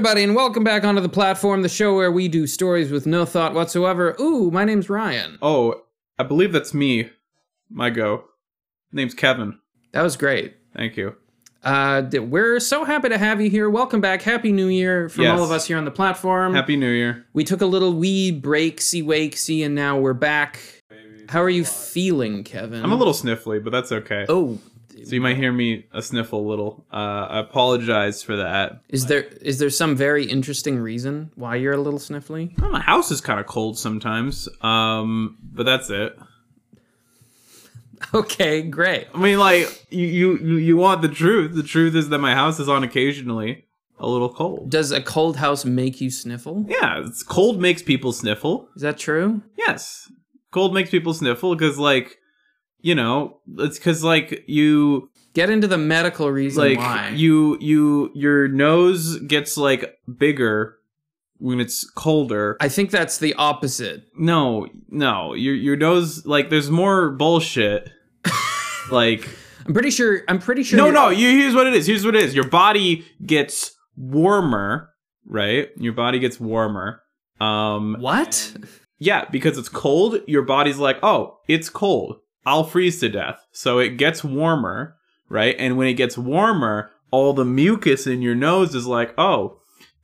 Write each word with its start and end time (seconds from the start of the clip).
everybody, 0.00 0.22
and 0.22 0.34
welcome 0.34 0.64
back 0.64 0.82
onto 0.82 0.98
the 1.02 1.10
platform, 1.10 1.60
the 1.60 1.68
show 1.68 1.94
where 1.94 2.10
we 2.10 2.26
do 2.26 2.46
stories 2.46 2.90
with 2.90 3.04
no 3.06 3.26
thought 3.26 3.52
whatsoever. 3.52 4.16
Ooh, 4.18 4.50
my 4.50 4.64
name's 4.64 4.88
Ryan. 4.88 5.36
Oh, 5.42 5.82
I 6.18 6.22
believe 6.22 6.52
that's 6.54 6.72
me. 6.72 7.10
My 7.68 7.90
go. 7.90 8.24
Name's 8.92 9.12
Kevin. 9.12 9.58
That 9.92 10.00
was 10.00 10.16
great. 10.16 10.56
Thank 10.74 10.96
you. 10.96 11.16
Uh, 11.62 12.04
we're 12.14 12.60
so 12.60 12.86
happy 12.86 13.10
to 13.10 13.18
have 13.18 13.42
you 13.42 13.50
here. 13.50 13.68
Welcome 13.68 14.00
back. 14.00 14.22
Happy 14.22 14.52
New 14.52 14.68
Year 14.68 15.10
from 15.10 15.24
Yes. 15.24 15.38
all 15.38 15.44
of 15.44 15.50
us 15.50 15.66
here 15.66 15.76
on 15.76 15.84
the 15.84 15.90
platform. 15.90 16.54
Happy 16.54 16.76
New 16.76 16.88
Year. 16.90 17.26
we 17.34 17.44
took 17.44 17.60
a 17.60 17.66
little 17.66 17.92
wee 17.92 18.32
breaksy 18.32 19.04
wakesy, 19.04 19.66
and 19.66 19.74
now 19.74 19.98
we're 19.98 20.14
back. 20.14 20.60
How 21.28 21.42
are 21.42 21.50
you 21.50 21.66
feeling, 21.66 22.42
Kevin? 22.42 22.82
I'm 22.82 22.92
a 22.92 22.96
little 22.96 23.12
sniffly, 23.12 23.62
but 23.62 23.68
that's 23.68 23.92
okay. 23.92 24.24
Oh, 24.30 24.60
So 25.04 25.14
you 25.14 25.20
might 25.20 25.36
hear 25.36 25.52
me 25.52 25.86
a 25.92 26.02
sniffle 26.02 26.46
a 26.46 26.48
little. 26.48 26.84
Uh, 26.92 26.96
I 27.30 27.38
apologize 27.40 28.22
for 28.22 28.36
that. 28.36 28.80
is 28.88 29.06
there 29.06 29.22
is 29.22 29.58
there 29.58 29.70
some 29.70 29.96
very 29.96 30.24
interesting 30.24 30.78
reason 30.78 31.30
why 31.34 31.56
you're 31.56 31.72
a 31.74 31.80
little 31.80 31.98
sniffly? 32.00 32.58
Well, 32.60 32.70
my 32.70 32.80
house 32.80 33.10
is 33.10 33.20
kind 33.20 33.40
of 33.40 33.46
cold 33.46 33.78
sometimes, 33.78 34.48
um, 34.62 35.38
but 35.42 35.64
that's 35.66 35.90
it. 35.90 36.18
Okay, 38.14 38.62
great. 38.62 39.08
I 39.14 39.18
mean, 39.18 39.38
like 39.38 39.86
you, 39.90 40.06
you, 40.06 40.38
you 40.38 40.54
you 40.56 40.76
want 40.78 41.02
the 41.02 41.08
truth. 41.08 41.54
The 41.54 41.62
truth 41.62 41.94
is 41.94 42.08
that 42.08 42.18
my 42.18 42.34
house 42.34 42.58
is 42.58 42.66
on 42.68 42.82
occasionally 42.82 43.66
a 43.98 44.08
little 44.08 44.32
cold. 44.32 44.70
Does 44.70 44.90
a 44.90 45.02
cold 45.02 45.36
house 45.36 45.66
make 45.66 46.00
you 46.00 46.10
sniffle? 46.10 46.64
Yeah, 46.66 47.04
it's 47.06 47.22
cold 47.22 47.60
makes 47.60 47.82
people 47.82 48.12
sniffle. 48.12 48.68
Is 48.74 48.80
that 48.82 48.96
true? 48.96 49.42
Yes, 49.56 50.10
cold 50.50 50.72
makes 50.72 50.88
people 50.90 51.12
sniffle 51.12 51.54
because, 51.54 51.78
like, 51.78 52.16
you 52.82 52.94
know, 52.94 53.40
it's 53.58 53.78
because 53.78 54.02
like 54.04 54.44
you 54.46 55.10
Get 55.32 55.48
into 55.48 55.68
the 55.68 55.78
medical 55.78 56.30
reason 56.32 56.64
like 56.64 56.78
why. 56.78 57.10
you 57.14 57.56
you 57.60 58.10
your 58.14 58.48
nose 58.48 59.20
gets 59.20 59.56
like 59.56 59.96
bigger 60.18 60.76
when 61.38 61.60
it's 61.60 61.88
colder. 61.88 62.56
I 62.60 62.68
think 62.68 62.90
that's 62.90 63.18
the 63.18 63.34
opposite. 63.34 64.02
no, 64.18 64.66
no, 64.88 65.34
your 65.34 65.54
your 65.54 65.76
nose 65.76 66.26
like 66.26 66.50
there's 66.50 66.68
more 66.68 67.10
bullshit. 67.10 67.88
like 68.90 69.28
I'm 69.66 69.72
pretty 69.72 69.90
sure. 69.90 70.22
I'm 70.26 70.40
pretty 70.40 70.64
sure. 70.64 70.78
no, 70.78 70.90
no. 70.90 71.10
You, 71.10 71.28
here's 71.38 71.54
what 71.54 71.68
it 71.68 71.74
is. 71.74 71.86
Here's 71.86 72.04
what 72.04 72.16
it 72.16 72.24
is. 72.24 72.34
Your 72.34 72.48
body 72.48 73.06
gets 73.24 73.72
warmer, 73.96 74.90
right? 75.26 75.68
Your 75.76 75.92
body 75.92 76.18
gets 76.18 76.40
warmer. 76.40 77.02
Um, 77.40 77.96
What? 78.00 78.52
yeah, 78.98 79.26
because 79.30 79.56
it's 79.58 79.68
cold. 79.68 80.20
Your 80.26 80.42
body's 80.42 80.78
like, 80.78 80.98
oh, 81.04 81.38
it's 81.46 81.68
cold. 81.70 82.16
I'll 82.46 82.64
freeze 82.64 83.00
to 83.00 83.08
death. 83.08 83.44
So 83.52 83.78
it 83.78 83.96
gets 83.96 84.24
warmer, 84.24 84.96
right? 85.28 85.54
And 85.58 85.76
when 85.76 85.86
it 85.88 85.94
gets 85.94 86.16
warmer, 86.18 86.90
all 87.10 87.32
the 87.32 87.44
mucus 87.44 88.06
in 88.06 88.22
your 88.22 88.34
nose 88.34 88.74
is 88.74 88.86
like, 88.86 89.12
oh, 89.18 89.58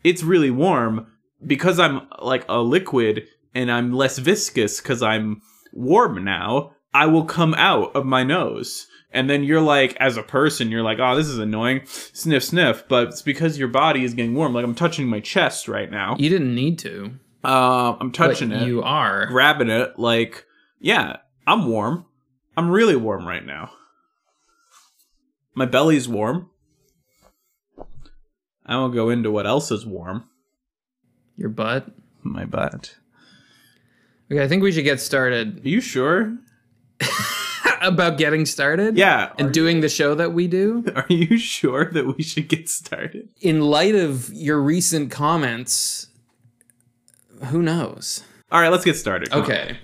it's 0.04 0.22
really 0.22 0.50
warm 0.50 1.06
because 1.46 1.78
I'm 1.78 2.06
like 2.20 2.44
a 2.48 2.60
liquid 2.60 3.26
and 3.54 3.70
I'm 3.70 3.92
less 3.92 4.18
viscous 4.18 4.80
because 4.80 5.02
I'm 5.02 5.40
warm 5.72 6.22
now. 6.24 6.72
I 6.92 7.06
will 7.06 7.24
come 7.24 7.54
out 7.54 7.94
of 7.94 8.04
my 8.06 8.22
nose. 8.22 8.86
And 9.12 9.30
then 9.30 9.44
you're 9.44 9.60
like, 9.62 9.96
as 9.96 10.16
a 10.16 10.22
person, 10.22 10.70
you're 10.70 10.82
like, 10.82 10.98
oh, 11.00 11.16
this 11.16 11.26
is 11.28 11.38
annoying. 11.38 11.82
Sniff, 11.86 12.44
sniff. 12.44 12.84
But 12.88 13.08
it's 13.08 13.22
because 13.22 13.58
your 13.58 13.68
body 13.68 14.04
is 14.04 14.14
getting 14.14 14.34
warm. 14.34 14.52
Like 14.52 14.64
I'm 14.64 14.74
touching 14.74 15.06
my 15.06 15.20
chest 15.20 15.68
right 15.68 15.90
now. 15.90 16.16
You 16.18 16.28
didn't 16.28 16.54
need 16.54 16.78
to. 16.80 17.12
Uh, 17.44 17.96
I'm 18.00 18.08
But 18.10 18.16
touching 18.16 18.50
it 18.52 18.66
You 18.66 18.82
are. 18.82 19.26
grabbing 19.26 19.70
it 19.70 19.98
like 19.98 20.44
yeah 20.80 21.18
i'm 21.46 21.68
warm 21.68 22.04
i'm 22.56 22.70
really 22.70 22.96
warm 22.96 23.26
right 23.26 23.44
now 23.44 23.70
my 25.54 25.66
belly's 25.66 26.08
warm 26.08 26.50
i 28.64 28.76
won't 28.76 28.94
go 28.94 29.10
into 29.10 29.30
what 29.30 29.46
else 29.46 29.70
is 29.70 29.86
warm 29.86 30.24
Your 31.36 31.48
butt. 31.50 31.88
my 32.22 32.44
butt 32.44 32.96
Okay, 34.28 34.42
I 34.42 34.48
think 34.48 34.64
we 34.64 34.72
should 34.72 34.82
get 34.84 35.00
started 35.00 35.64
are 35.64 35.68
you 35.68 35.80
sure 35.80 36.36
about 37.80 38.18
getting 38.18 38.44
started. 38.44 38.96
yeah 38.96 39.30
And 39.38 39.52
doing 39.54 39.80
the 39.82 39.88
show 39.88 40.16
that 40.16 40.32
we 40.32 40.48
do. 40.48 40.84
are 40.96 41.06
you 41.08 41.38
sure 41.38 41.92
that 41.92 42.16
we 42.16 42.22
should 42.24 42.48
get 42.48 42.68
started 42.68 43.28
In 43.40 43.60
light 43.60 43.94
of 43.94 44.32
your 44.32 44.60
recent 44.60 45.10
comments, 45.12 46.08
who 47.50 47.62
knows? 47.62 48.24
all 48.50 48.60
right 48.60 48.70
let's 48.70 48.84
get 48.84 48.96
started 48.96 49.30
Come 49.30 49.42
on. 49.42 49.44
Okay. 49.44 49.78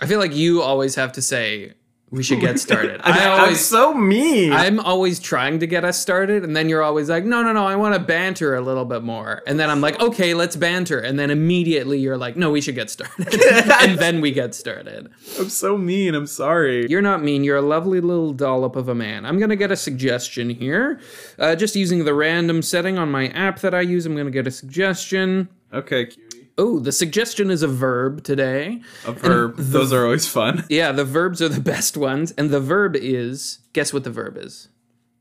I 0.00 0.06
feel 0.06 0.18
like 0.20 0.34
you 0.34 0.62
always 0.62 0.94
have 0.94 1.12
to 1.12 1.20
say 1.22 1.74
we 2.10 2.22
should 2.22 2.40
get 2.40 2.58
started. 2.58 3.00
I, 3.04 3.10
I 3.10 3.22
am 3.24 3.40
always 3.40 3.64
so 3.64 3.92
mean 3.94 4.52
I'm 4.52 4.80
always 4.80 5.20
trying 5.20 5.58
to 5.60 5.66
get 5.66 5.84
us 5.84 5.98
started, 5.98 6.42
and 6.44 6.56
then 6.56 6.68
you're 6.68 6.82
always 6.82 7.10
like, 7.10 7.24
no, 7.24 7.42
no, 7.42 7.52
no, 7.52 7.66
I 7.66 7.76
want 7.76 7.94
to 7.94 8.00
banter 8.00 8.54
a 8.54 8.60
little 8.60 8.84
bit 8.84 9.02
more. 9.02 9.42
And 9.46 9.60
then 9.60 9.68
I'm 9.70 9.80
like, 9.80 10.00
okay, 10.00 10.34
let's 10.34 10.56
banter. 10.56 10.98
And 10.98 11.18
then 11.18 11.30
immediately 11.30 11.98
you're 11.98 12.16
like, 12.16 12.36
no, 12.36 12.50
we 12.50 12.60
should 12.60 12.74
get 12.74 12.90
started. 12.90 13.34
and 13.82 13.98
then 13.98 14.20
we 14.20 14.32
get 14.32 14.54
started. 14.54 15.10
i'm 15.38 15.48
so 15.48 15.76
mean 15.76 16.14
i'm 16.14 16.26
sorry 16.26 16.88
You're 16.88 17.02
not 17.02 17.22
mean. 17.22 17.44
You're 17.44 17.56
a 17.56 17.62
lovely 17.62 18.00
little 18.00 18.32
dollop 18.32 18.76
of 18.76 18.88
a 18.88 18.94
man. 18.94 19.26
I'm 19.26 19.38
going 19.38 19.50
to 19.50 19.56
get 19.56 19.70
a 19.70 19.76
suggestion 19.76 20.50
here. 20.50 21.00
Uh, 21.38 21.54
just 21.56 21.76
using 21.76 22.04
the 22.04 22.14
random 22.14 22.62
setting 22.62 22.98
on 22.98 23.10
my 23.10 23.28
app 23.28 23.60
that 23.60 23.74
I 23.74 23.80
use, 23.82 24.06
I'm 24.06 24.14
going 24.14 24.26
to 24.26 24.30
get 24.32 24.46
a 24.46 24.50
suggestion. 24.50 25.48
okay 25.72 26.06
cutie 26.06 26.27
Oh, 26.60 26.80
the 26.80 26.90
suggestion 26.90 27.50
is 27.52 27.62
a 27.62 27.68
verb 27.68 28.24
today. 28.24 28.82
a 29.06 29.12
verb 29.12 29.54
those 29.56 29.92
are 29.92 30.04
always 30.04 30.26
fun 30.26 30.64
Yeah, 30.68 30.90
the 30.90 31.04
verbs 31.04 31.40
are 31.40 31.48
the 31.48 31.60
best 31.60 31.96
ones. 31.96 32.32
And 32.32 32.50
the 32.50 32.60
verb 32.60 32.96
is 32.96 33.60
guess 33.72 33.92
what 33.92 34.02
the 34.02 34.10
verb 34.10 34.36
is? 34.36 34.68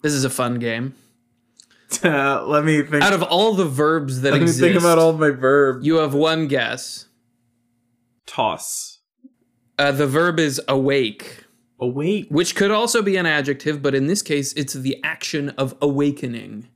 This 0.01 0.13
is 0.13 0.23
a 0.23 0.31
fun 0.31 0.57
game. 0.57 0.95
Uh, 2.03 2.43
let 2.47 2.65
me 2.65 2.81
think 2.81 3.03
Out 3.03 3.13
of 3.13 3.21
all 3.21 3.53
the 3.53 3.65
verbs 3.65 4.21
that 4.21 4.33
exist, 4.33 4.59
let 4.59 4.67
me 4.67 4.73
think 4.73 4.83
about 4.83 4.97
all 4.97 5.13
my 5.13 5.29
verbs 5.29 5.85
you 5.85 5.97
have 5.97 6.13
one 6.15 6.47
guess. 6.47 7.05
toss 8.25 8.97
Uh, 9.77 9.91
the 9.91 10.07
verb 10.07 10.39
is 10.39 10.59
awake, 10.67 11.45
awake 11.79 12.27
which 12.29 12.55
could 12.55 12.71
also 12.71 13.03
be 13.03 13.15
an 13.15 13.27
adjective, 13.27 13.81
but 13.83 13.93
in 13.93 14.07
this 14.07 14.23
case, 14.23 14.53
it's 14.53 14.73
the 14.73 14.97
action 15.03 15.49
of 15.51 15.75
awakening. 15.81 16.67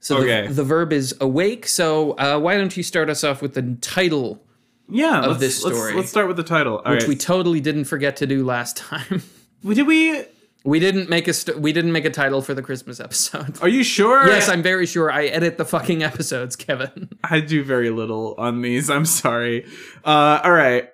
So 0.00 0.14
the- 0.16 0.20
Okay. 0.22 0.46
the, 0.52 0.64
verb 0.64 0.92
is 0.92 1.14
awake. 1.20 1.68
So 1.68 2.12
uh, 2.12 2.38
why 2.38 2.56
don't 2.56 2.74
you 2.76 2.82
start 2.82 3.10
us 3.10 3.22
off 3.22 3.42
with 3.42 3.54
the 3.54 3.76
title, 3.80 4.42
yeah 4.88 5.20
let's, 5.26 5.40
this 5.40 5.64
let's- 5.64 5.76
story. 5.76 5.94
let's, 5.94 6.08
start 6.10 6.26
with 6.26 6.36
the 6.36 6.42
title 6.42 6.78
All 6.84 6.92
which 6.92 7.02
right. 7.02 7.08
we 7.08 7.16
totally 7.16 7.60
didn't 7.60 7.84
forget 7.84 8.16
to 8.16 8.26
do 8.26 8.44
last 8.44 8.76
time. 8.76 9.22
did 9.64 9.86
we 9.86 10.24
we 10.64 10.78
didn't 10.80 11.08
make 11.08 11.26
a 11.28 11.32
st- 11.32 11.58
we 11.60 11.72
didn't 11.72 11.92
make 11.92 12.04
a 12.04 12.10
title 12.10 12.42
for 12.42 12.52
the 12.54 12.62
Christmas 12.62 12.98
episode. 13.00 13.60
are 13.62 13.68
you 13.68 13.82
sure 13.84 14.26
Yes, 14.26 14.48
I'm 14.48 14.62
very 14.62 14.84
sure 14.86 15.10
I 15.10 15.26
edit 15.26 15.56
the 15.58 15.64
fucking 15.64 16.02
episodes, 16.02 16.56
Kevin. 16.56 17.08
i 17.24 17.40
do 17.40 17.62
very 17.64 17.90
little 17.90 18.34
on 18.38 18.62
these 18.62 18.90
i'm 18.90 19.04
sorry 19.06 19.64
uh 20.04 20.40
all 20.44 20.52
right 20.52 20.88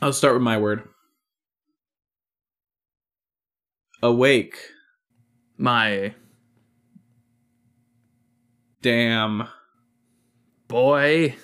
i'll 0.00 0.12
start 0.12 0.34
with 0.34 0.42
my 0.42 0.56
word 0.58 0.82
awake 4.02 4.56
My 5.58 6.14
damn 8.84 9.48
boy. 10.68 11.34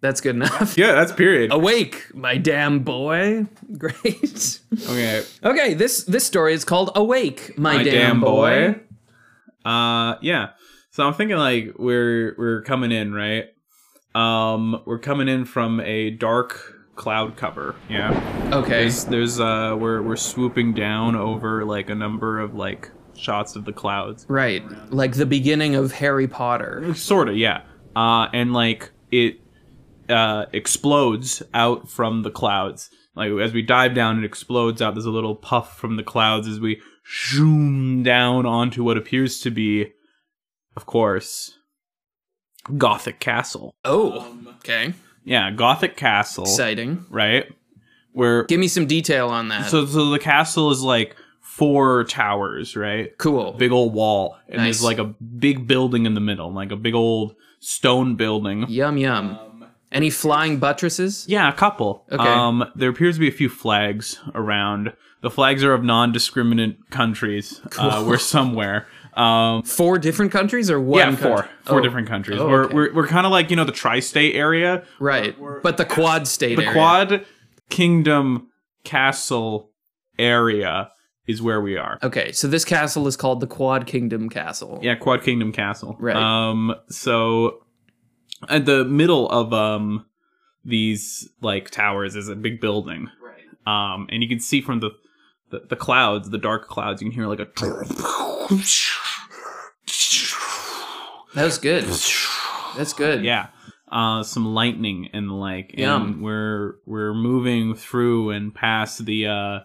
That's 0.00 0.22
good 0.22 0.34
enough. 0.36 0.78
yeah 0.78 0.92
that's 0.92 1.12
period 1.12 1.52
Awake, 1.52 2.06
my 2.14 2.38
damn 2.38 2.78
boy. 2.80 3.44
Great. 3.78 4.60
okay 4.88 5.22
Okay, 5.44 5.74
this 5.74 6.04
this 6.04 6.24
story 6.24 6.54
is 6.54 6.64
called 6.64 6.90
Awake, 6.94 7.58
my, 7.58 7.82
damn, 7.82 8.20
boy. 8.22 8.80
uh 9.66 10.14
yeah 10.22 10.50
so 10.90 11.06
i'm 11.06 11.12
thinking 11.12 11.36
like 11.36 11.74
we're 11.78 12.34
we're 12.38 12.62
coming 12.62 12.90
in 12.90 13.12
right 13.12 13.44
um 14.14 14.80
we're 14.86 14.98
coming 14.98 15.28
in 15.28 15.44
from 15.44 15.80
a 15.80 16.08
dark 16.08 16.78
cloud 16.96 17.36
cover 17.36 17.74
yeah 17.90 18.08
Okay. 18.54 18.80
there's, 18.84 19.04
there's 19.04 19.38
uh 19.38 19.76
we're 19.78 20.00
we're 20.00 20.16
swooping 20.16 20.72
down 20.72 21.14
over 21.14 21.62
like 21.66 21.90
a 21.90 21.94
number 21.94 22.40
of 22.40 22.54
like 22.54 22.90
shots 23.20 23.54
of 23.56 23.64
the 23.64 23.72
clouds 23.72 24.24
Right. 24.28 24.62
Like 24.90 25.14
the 25.14 25.26
beginning 25.26 25.74
of 25.74 25.92
Harry 25.92 26.26
Potter. 26.28 26.94
sort 26.94 27.28
of 27.28 27.36
yeah 27.36 27.62
uh 27.96 28.28
and 28.32 28.52
like 28.52 28.90
it 29.10 29.40
uh 30.08 30.46
explodes 30.52 31.42
out 31.54 31.88
from 31.90 32.22
the 32.22 32.30
clouds 32.30 32.88
like 33.16 33.30
as 33.32 33.52
we 33.52 33.62
dive 33.62 33.94
down 33.94 34.18
it 34.18 34.24
explodes 34.24 34.80
out 34.80 34.94
there's 34.94 35.04
a 35.06 35.10
little 35.10 35.34
puff 35.36 35.76
from 35.78 35.96
the 35.96 36.02
clouds 36.02 36.46
as 36.48 36.58
we 36.60 36.80
zoom 37.28 38.02
down 38.02 38.46
onto 38.46 38.84
what 38.84 38.96
appears 38.96 39.40
to 39.40 39.50
be 39.50 39.92
of 40.76 40.86
course 40.86 41.54
gothic 42.76 43.18
castle 43.20 43.74
Oh, 43.84 44.36
okay. 44.58 44.94
yeah 45.24 45.50
gothic 45.50 45.96
castle 45.96 46.44
Exciting. 46.44 47.04
right 47.10 47.46
where 48.12 48.44
Give 48.44 48.60
me 48.60 48.68
some 48.68 48.86
detail 48.86 49.28
on 49.28 49.48
that. 49.48 49.70
so 49.70 49.86
so 49.86 50.10
the 50.10 50.18
castle 50.18 50.70
is 50.70 50.82
like 50.82 51.16
four 51.56 52.04
towers 52.04 52.76
right 52.76 53.16
cool. 53.18 53.52
big 53.52 53.72
old 53.72 53.92
wall 53.92 54.36
and 54.48 54.58
Nice. 54.58 54.64
there's 54.78 54.84
like 54.84 54.98
a 54.98 55.04
big 55.04 55.66
building 55.66 56.06
in 56.06 56.14
the 56.14 56.20
middle 56.20 56.52
like 56.52 56.70
a 56.72 56.76
big 56.76 56.94
old 56.94 57.34
stone 57.58 58.14
building 58.16 58.66
Yum 58.68 58.96
yum. 58.96 59.38
Any 59.92 60.08
flying 60.10 60.60
buttresses? 60.60 61.26
Yeah, 61.28 61.48
a 61.48 61.52
couple. 61.52 62.06
Okay. 62.12 62.22
Um, 62.22 62.64
there 62.76 62.88
appears 62.88 63.16
to 63.16 63.20
be 63.20 63.26
a 63.26 63.32
few 63.32 63.48
flags 63.48 64.20
around. 64.36 64.92
The 65.20 65.30
flags 65.30 65.64
are 65.64 65.74
of 65.74 65.82
non-discriminant 65.82 66.76
countries. 66.90 67.60
Uh, 67.64 67.68
Cool. 67.96 68.06
we're 68.06 68.18
somewhere. 68.18 68.86
Um, 69.14 69.64
Four 69.64 69.98
different 69.98 70.30
countries 70.30 70.70
or 70.70 70.78
one? 70.80 70.98
yeah, 71.00 71.16
four, 71.16 71.36
country? 71.38 71.52
four 71.64 71.78
Oh, 71.78 71.82
different 71.82 72.08
countries. 72.08 72.38
Oh, 72.38 72.48
we're 72.48 72.68
we're, 72.68 72.92
we're 72.94 73.06
kind 73.08 73.26
of 73.26 73.32
like 73.32 73.50
you 73.50 73.56
know 73.56 73.64
the 73.64 73.72
tri-state 73.72 74.36
area, 74.36 74.84
right, 75.00 75.34
but 75.64 75.76
the 75.76 75.84
Quad 75.84 76.28
State 76.28 76.54
the 76.54 76.62
area. 76.66 76.72
Quad 76.72 77.26
Kingdom 77.68 78.46
Castle 78.84 79.70
area 80.20 80.92
is 81.30 81.40
where 81.40 81.60
we 81.60 81.76
are. 81.76 81.98
Okay, 82.02 82.32
so 82.32 82.48
this 82.48 82.64
castle 82.64 83.06
is 83.06 83.16
called 83.16 83.40
the 83.40 83.46
Quad 83.46 83.86
Kingdom 83.86 84.28
Castle. 84.28 84.80
Yeah, 84.82 84.94
Quad 84.96 85.22
Kingdom 85.22 85.52
Castle. 85.52 85.96
Right. 85.98 86.16
Um. 86.16 86.74
So, 86.88 87.64
at 88.48 88.66
the 88.66 88.84
middle 88.84 89.28
of 89.30 89.52
um 89.52 90.06
these 90.64 91.28
like 91.40 91.70
towers 91.70 92.16
is 92.16 92.28
a 92.28 92.36
big 92.36 92.60
building. 92.60 93.08
Right. 93.22 93.94
Um, 93.94 94.08
and 94.10 94.22
you 94.22 94.28
can 94.28 94.40
see 94.40 94.60
from 94.60 94.80
the 94.80 94.90
the, 95.50 95.60
the 95.68 95.76
clouds, 95.76 96.30
the 96.30 96.38
dark 96.38 96.68
clouds, 96.68 97.02
you 97.02 97.10
can 97.10 97.14
hear 97.14 97.26
like 97.26 97.40
a. 97.40 97.46
That 101.34 101.44
was 101.44 101.58
good. 101.58 101.84
That's 102.76 102.92
good. 102.92 103.24
Yeah. 103.24 103.48
Uh, 103.90 104.22
some 104.22 104.46
lightning 104.54 105.08
and 105.12 105.28
the 105.28 105.34
like. 105.34 105.74
Yum. 105.76 106.02
And 106.02 106.22
we're 106.22 106.76
we're 106.86 107.14
moving 107.14 107.74
through 107.74 108.30
and 108.30 108.54
past 108.54 109.04
the 109.04 109.26
uh 109.26 109.58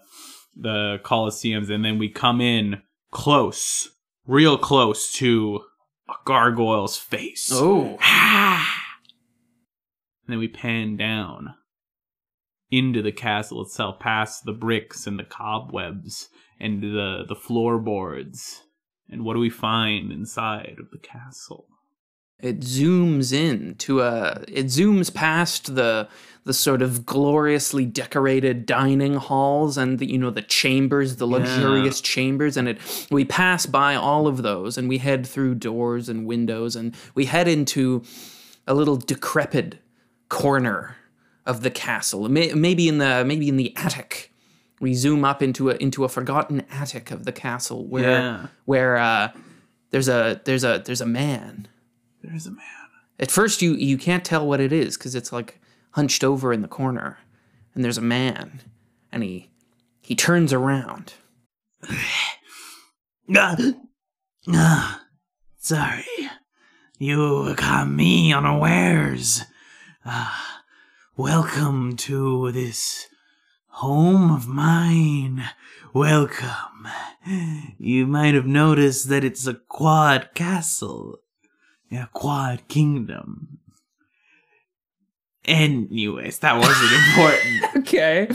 the 0.55 0.99
Colosseums, 1.03 1.69
and 1.69 1.83
then 1.83 1.97
we 1.97 2.09
come 2.09 2.41
in 2.41 2.81
close, 3.11 3.89
real 4.25 4.57
close 4.57 5.11
to 5.13 5.61
a 6.09 6.13
gargoyle's 6.25 6.97
face. 6.97 7.49
Oh. 7.51 7.97
Ah. 8.01 8.83
And 10.25 10.33
then 10.33 10.39
we 10.39 10.47
pan 10.47 10.97
down 10.97 11.55
into 12.71 13.01
the 13.01 13.11
castle 13.11 13.61
itself, 13.61 13.99
past 13.99 14.45
the 14.45 14.53
bricks 14.53 15.05
and 15.07 15.19
the 15.19 15.23
cobwebs 15.23 16.29
and 16.59 16.81
the 16.81 17.23
the 17.27 17.35
floorboards. 17.35 18.63
And 19.09 19.23
what 19.23 19.33
do 19.33 19.39
we 19.39 19.51
find 19.51 20.11
inside 20.11 20.77
of 20.79 20.89
the 20.91 20.97
castle? 20.97 21.67
It 22.39 22.59
zooms 22.61 23.31
in 23.33 23.75
to 23.75 24.01
a. 24.01 24.43
It 24.47 24.65
zooms 24.67 25.13
past 25.13 25.75
the 25.75 26.07
the 26.43 26.53
sort 26.53 26.83
of 26.83 27.07
gloriously 27.07 27.85
decorated 27.85 28.67
dining 28.67 29.15
halls 29.15 29.77
and 29.77 29.97
the 29.99 30.05
you 30.11 30.17
know 30.17 30.29
the 30.29 30.41
chambers, 30.41 31.15
the 31.15 31.25
luxurious 31.25 32.01
chambers, 32.01 32.57
and 32.57 32.67
it. 32.67 33.07
We 33.09 33.25
pass 33.25 33.65
by 33.65 33.95
all 33.95 34.27
of 34.27 34.43
those 34.43 34.77
and 34.77 34.87
we 34.89 34.97
head 34.99 35.25
through 35.25 35.55
doors 35.55 36.09
and 36.09 36.25
windows 36.27 36.75
and 36.75 36.93
we 37.15 37.25
head 37.25 37.47
into 37.47 38.03
a 38.67 38.73
little 38.73 38.97
decrepit 38.97 39.79
corner 40.29 40.97
of 41.45 41.61
the 41.61 41.71
castle. 41.71 42.27
May, 42.29 42.51
maybe 42.53 42.87
in 42.87 42.97
the 42.97 43.23
maybe 43.25 43.47
in 43.47 43.57
the 43.57 43.75
attic. 43.77 44.31
We 44.81 44.93
zoom 44.93 45.23
up 45.23 45.41
into 45.41 45.69
a 45.71 45.75
into 45.75 46.03
a 46.03 46.09
forgotten 46.09 46.63
attic 46.69 47.09
of 47.09 47.23
the 47.23 47.31
castle 47.31 47.85
where 47.85 48.03
Yeah. 48.19 48.47
where 48.65 48.97
uh, 48.97 49.31
there's 49.91 50.09
a 50.09 50.41
there's 50.43 50.65
a 50.65 50.83
there's 50.85 50.99
a 51.01 51.05
man. 51.05 51.69
There's 52.27 52.47
a 52.47 52.51
man. 52.51 52.65
At 53.19 53.31
first, 53.31 53.61
you 53.61 53.73
you 53.73 53.97
can't 53.97 54.25
tell 54.25 54.45
what 54.45 54.59
it 54.59 54.73
is 54.73 54.97
because 54.97 55.15
it's 55.15 55.31
like 55.31 55.59
hunched 55.91 56.23
over 56.23 56.51
in 56.51 56.61
the 56.61 56.67
corner, 56.67 57.19
and 57.73 57.83
there's 57.83 57.97
a 57.97 58.01
man, 58.01 58.61
and 59.11 59.23
he 59.23 59.51
he 60.01 60.15
turns 60.15 60.51
around. 60.51 61.13
Ah, 64.53 65.01
sorry. 65.57 66.05
You 66.97 67.53
caught 67.57 67.89
me 67.89 68.33
unawares. 68.33 69.43
Ah, 70.05 70.63
welcome 71.17 71.95
to 71.97 72.51
this 72.51 73.07
home 73.67 74.31
of 74.31 74.47
mine. 74.47 75.43
Welcome. 75.93 76.87
You 77.77 78.07
might 78.07 78.33
have 78.33 78.45
noticed 78.45 79.09
that 79.09 79.23
it's 79.23 79.47
a 79.47 79.53
quad 79.53 80.29
castle. 80.33 81.19
A 81.91 82.09
quad 82.13 82.67
kingdom. 82.67 83.59
Anyways, 85.45 86.39
that 86.39 86.57
wasn't 86.57 86.91
important. 87.07 87.77
Okay, 87.77 88.27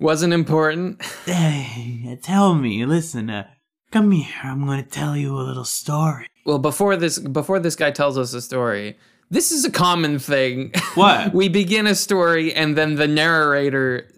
wasn't 0.00 0.32
important. 0.32 1.02
Hey, 1.24 2.18
tell 2.22 2.54
me, 2.54 2.84
listen, 2.84 3.30
uh, 3.30 3.48
come 3.90 4.10
here. 4.10 4.26
I'm 4.42 4.66
going 4.66 4.82
to 4.82 4.90
tell 4.90 5.16
you 5.16 5.36
a 5.36 5.40
little 5.40 5.64
story. 5.64 6.26
Well, 6.44 6.58
before 6.58 6.96
this 6.96 7.18
before 7.18 7.60
this 7.60 7.76
guy 7.76 7.90
tells 7.90 8.18
us 8.18 8.34
a 8.34 8.42
story, 8.42 8.98
this 9.30 9.52
is 9.52 9.64
a 9.64 9.70
common 9.70 10.18
thing. 10.18 10.72
What? 10.94 11.32
we 11.34 11.48
begin 11.48 11.86
a 11.86 11.94
story, 11.94 12.52
and 12.52 12.76
then 12.76 12.96
the 12.96 13.08
narrator 13.08 14.08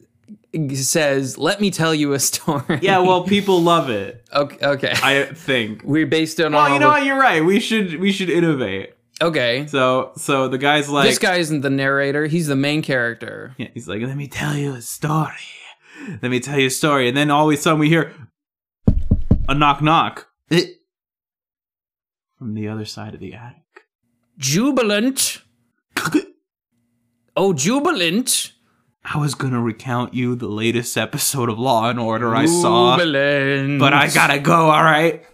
says, 0.75 1.38
"Let 1.38 1.61
me 1.61 1.70
tell 1.70 1.94
you 1.94 2.12
a 2.12 2.19
story." 2.19 2.79
Yeah, 2.82 2.99
well, 2.99 3.25
people 3.25 3.62
love 3.62 3.88
it. 3.91 4.26
okay. 4.32 4.67
okay. 4.67 4.93
I 5.02 5.25
think. 5.35 5.82
We're 5.85 6.06
based 6.06 6.41
on 6.41 6.52
Well, 6.52 6.73
you 6.73 6.79
know 6.79 6.88
what? 6.88 7.05
You're 7.05 7.19
right. 7.20 7.44
We 7.44 7.61
should 7.61 8.00
we 8.00 8.12
should 8.12 8.31
innovate. 8.31 8.94
Okay. 9.23 9.67
So 9.67 10.12
so 10.17 10.49
the 10.49 10.58
guy's 10.58 10.88
like, 10.88 11.06
this 11.06 11.19
guy 11.19 11.37
isn't 11.37 11.61
the 11.61 11.70
narrator. 11.70 12.26
He's 12.26 12.47
the 12.47 12.56
main 12.56 12.82
character. 12.82 13.55
yeah, 13.58 13.69
he's 13.75 13.87
like, 13.88 14.00
let 14.02 14.17
me 14.17 14.26
tell 14.29 14.56
you 14.56 14.75
a 14.75 14.81
story. 14.82 15.35
Let 16.23 16.31
me 16.31 16.41
tell 16.41 16.58
you 16.58 16.69
a 16.69 16.70
story, 16.70 17.08
and 17.08 17.17
then 17.17 17.31
all 17.31 17.49
of 17.50 17.55
a 17.55 17.56
sudden 17.58 17.79
we 17.79 17.88
hear 17.88 18.14
a 19.49 19.55
knock 19.55 19.82
knock 19.82 20.29
Eh, 20.50 20.64
from 22.38 22.55
the 22.55 22.67
other 22.69 22.87
side 22.87 23.12
of 23.14 23.20
the 23.20 23.35
attic. 23.35 23.85
Jubilant. 24.38 25.43
Oh, 27.37 27.52
jubilant. 27.52 28.52
I 29.05 29.19
was 29.19 29.35
gonna 29.35 29.61
recount 29.61 30.14
you 30.14 30.35
the 30.35 30.49
latest 30.49 30.97
episode 30.97 31.49
of 31.49 31.58
Law 31.58 31.88
and 31.88 31.99
Order 31.99 32.35
I 32.35 32.47
saw, 32.47 32.97
but 32.97 33.93
I 33.94 34.11
gotta 34.12 34.38
go. 34.38 34.70
All 34.70 34.85
right. 34.85 35.25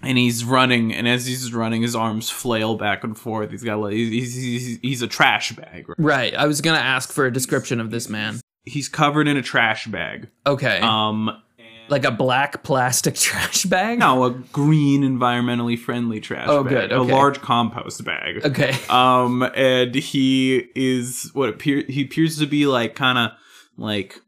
And 0.00 0.16
he's 0.16 0.44
running, 0.44 0.94
and 0.94 1.08
as 1.08 1.26
he's 1.26 1.52
running, 1.52 1.82
his 1.82 1.96
arms 1.96 2.30
flail 2.30 2.76
back 2.76 3.02
and 3.02 3.18
forth. 3.18 3.50
He's 3.50 3.64
got 3.64 3.80
like 3.80 3.94
he's 3.94 4.34
he's, 4.34 4.78
he's 4.80 5.02
a 5.02 5.08
trash 5.08 5.52
bag. 5.52 5.88
Right? 5.88 5.98
Right. 5.98 6.34
I 6.34 6.46
was 6.46 6.60
gonna 6.60 6.78
ask 6.78 7.10
for 7.10 7.26
a 7.26 7.32
description 7.32 7.80
of 7.80 7.90
this 7.90 8.08
man. 8.08 8.40
He's 8.64 8.88
covered 8.88 9.26
in 9.26 9.36
a 9.36 9.42
trash 9.42 9.86
bag. 9.86 10.28
Okay. 10.46 10.78
Um, 10.80 11.42
like 11.90 12.04
a 12.04 12.10
black 12.10 12.62
plastic 12.62 13.14
trash 13.26 13.64
bag. 13.64 13.98
no, 13.98 14.24
a 14.24 14.30
green, 14.30 15.02
environmentally 15.02 15.78
friendly 15.78 16.20
trash 16.20 16.46
bag. 16.46 16.50
Oh, 16.50 16.62
bag. 16.64 16.70
good, 16.72 16.92
A 16.92 17.02
large 17.02 17.40
compost 17.40 18.04
bag. 18.04 18.44
Okay. 18.44 18.74
Um, 18.90 19.42
and 19.54 19.94
he 19.94 20.68
is 20.74 21.30
what 21.34 21.48
appear 21.48 21.84
he 21.88 22.02
appears 22.04 22.38
to 22.38 22.46
be 22.46 22.66
like 22.66 22.94
kind 22.94 23.18
of 23.18 23.30
like 23.76 24.20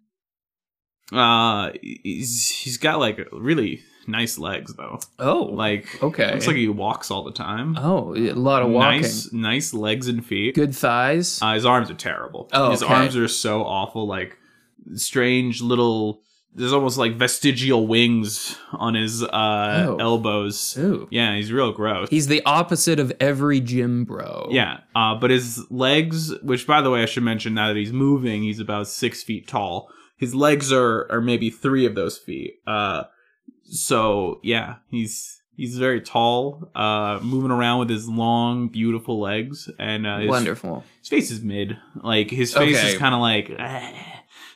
uh 1.13 1.73
he's 1.83 2.49
he's 2.51 2.77
got 2.79 2.99
like 3.01 3.27
really 3.33 3.83
nice 4.07 4.39
legs 4.39 4.75
though. 4.75 4.99
Oh. 5.19 5.45
Like 5.45 6.03
Okay. 6.03 6.33
looks 6.33 6.47
like 6.47 6.57
he 6.57 6.69
walks 6.69 7.11
all 7.11 7.25
the 7.25 7.33
time. 7.33 7.77
Oh, 7.79 8.15
a 8.17 8.33
lot 8.33 8.63
of 8.63 8.71
walking. 8.71 9.03
Nice, 9.03 9.33
nice 9.33 9.75
legs 9.75 10.09
and 10.09 10.25
feet. 10.25 10.55
Good 10.55 10.75
thighs. 10.75 11.41
Uh, 11.43 11.55
his 11.55 11.65
arms 11.67 11.91
are 11.91 11.95
terrible. 11.95 12.49
Oh, 12.53 12.71
his 12.71 12.83
okay. 12.83 12.93
arms 12.93 13.17
are 13.17 13.29
so 13.29 13.63
awful. 13.65 14.07
Like 14.07 14.37
strange 14.95 15.61
little. 15.63 16.23
There's 16.53 16.73
almost 16.73 16.99
like 16.99 17.15
vestigial 17.15 17.87
wings 17.87 18.57
on 18.73 18.95
his 18.95 19.23
uh, 19.23 19.87
Oh. 19.89 19.97
elbows. 20.01 20.77
Ooh. 20.79 21.07
Yeah, 21.11 21.37
he's 21.37 21.53
real 21.53 21.73
gross. 21.73 22.09
He's 22.11 22.27
the 22.27 22.43
opposite 22.45 22.99
of 22.99 23.13
every 23.21 23.61
gym 23.61 24.05
bro. 24.05 24.49
yeah, 24.51 24.81
uh, 24.97 25.15
but 25.15 25.31
his 25.31 25.65
legs, 25.71 26.33
which 26.43 26.67
by 26.67 26.81
the 26.83 26.91
way 26.91 27.03
I 27.03 27.07
should 27.07 27.23
mention 27.23 27.55
now 27.55 27.69
that 27.69 27.77
he's 27.77 27.93
moving, 27.93 28.43
he's 28.43 28.59
about 28.59 28.89
six 28.89 29.23
feet 29.23 29.47
tall. 29.47 29.89
His 30.17 30.35
legs 30.35 30.73
are 30.73 31.07
are 31.11 31.21
maybe 31.21 31.51
three 31.51 31.87
of 31.87 31.95
those 31.95 32.19
feet. 32.19 32.55
Uh, 32.67 33.05
so 33.65 34.41
yeah, 34.43 34.77
he's 34.91 35.41
he's 35.57 35.79
very 35.79 36.01
tall, 36.01 36.71
uh, 36.75 37.21
moving 37.23 37.51
around 37.51 37.79
with 37.79 37.91
his 37.91 38.09
long, 38.09 38.69
beautiful 38.69 39.21
legs, 39.21 39.71
and 39.79 40.07
uh, 40.07 40.19
his, 40.19 40.29
Wonderful. 40.29 40.85
his 40.99 41.09
face 41.09 41.31
is 41.31 41.43
mid. 41.43 41.77
Like 42.03 42.31
his 42.31 42.53
face 42.53 42.77
Okay. 42.77 42.93
is 42.93 42.99
kind 42.99 43.15
of 43.15 43.21
like, 43.21 43.51
eh. 43.57 43.93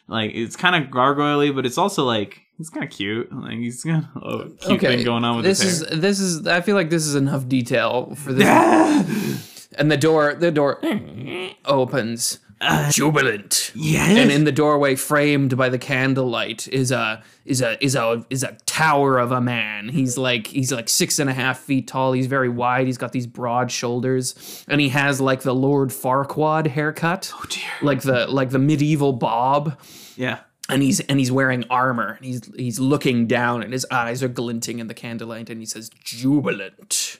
Like 0.09 0.33
it's 0.35 0.57
kind 0.57 0.77
of 0.77 0.91
gargoyley, 0.91 1.55
but 1.55 1.67
it's 1.67 1.79
also 1.79 2.05
like 2.05 2.43
it's 2.59 2.71
kind 2.71 2.85
of 2.85 2.91
cute. 2.91 3.33
Like 3.33 3.59
he's 3.59 3.83
got 3.85 4.05
a 4.17 4.45
cute 4.61 4.63
Okay. 4.73 4.97
thing 4.97 5.05
going 5.05 5.25
on 5.25 5.37
with 5.37 5.45
this 5.45 5.63
his 5.63 5.83
is 5.83 6.01
this 6.01 6.21
is. 6.21 6.47
I 6.47 6.61
feel 6.61 6.77
like 6.77 6.91
this 6.91 7.07
is 7.07 7.15
enough 7.15 7.49
detail 7.49 8.15
for 8.17 8.33
this. 8.33 9.69
and 9.79 9.91
the 9.91 9.97
door, 9.97 10.35
the 10.35 10.51
door 10.51 10.79
mm, 10.83 11.55
opens. 11.65 12.39
Uh, 12.67 12.91
Jubilant. 12.91 13.73
yes. 13.75 14.17
and 14.17 14.31
in 14.31 14.45
the 14.45 14.53
doorway 14.53 14.95
framed 14.97 15.57
by 15.57 15.69
the 15.69 15.79
candlelight 15.79 16.67
is 16.69 16.91
a 16.91 17.23
is 17.45 17.61
a 17.61 17.83
is 17.85 17.95
a 17.95 18.25
is 18.31 18.43
a 18.43 18.57
tower 18.65 19.19
of 19.19 19.33
a 19.33 19.41
man 19.41 19.89
he's 19.91 20.17
like 20.17 20.47
he's 20.47 20.73
like 20.73 20.89
six 20.89 21.19
and 21.19 21.29
a 21.29 21.35
half 21.35 21.59
feet 21.59 21.87
tall 21.89 22.13
he's 22.13 22.27
very 22.27 22.49
wide 22.49 22.87
he's 22.87 22.97
got 22.99 23.13
these 23.13 23.27
broad 23.27 23.71
shoulders 23.71 24.65
and 24.67 24.81
he 24.81 24.89
has 24.89 25.21
like 25.21 25.43
the 25.43 25.55
lord 25.55 25.91
farquaad 25.91 26.67
haircut 26.69 27.31
oh 27.35 27.45
dear. 27.51 27.63
like 27.83 28.01
the 28.03 28.27
like 28.29 28.49
the 28.51 28.59
medieval 28.59 29.13
bob 29.13 29.79
Yeah. 30.17 30.39
and 30.71 30.83
he's 30.83 31.01
and 31.01 31.19
he's 31.19 31.31
wearing 31.31 31.65
armor 31.69 32.13
and 32.17 32.25
he's 32.25 32.41
he's 32.57 32.81
looking 32.81 33.27
down 33.27 33.63
and 33.63 33.73
his 33.73 33.87
eyes 33.91 34.23
are 34.23 34.29
glinting 34.29 34.79
in 34.79 34.87
the 34.87 34.95
candlelight 34.95 35.51
and 35.51 35.61
he 35.61 35.67
says 35.67 35.91
jubilant 36.03 37.19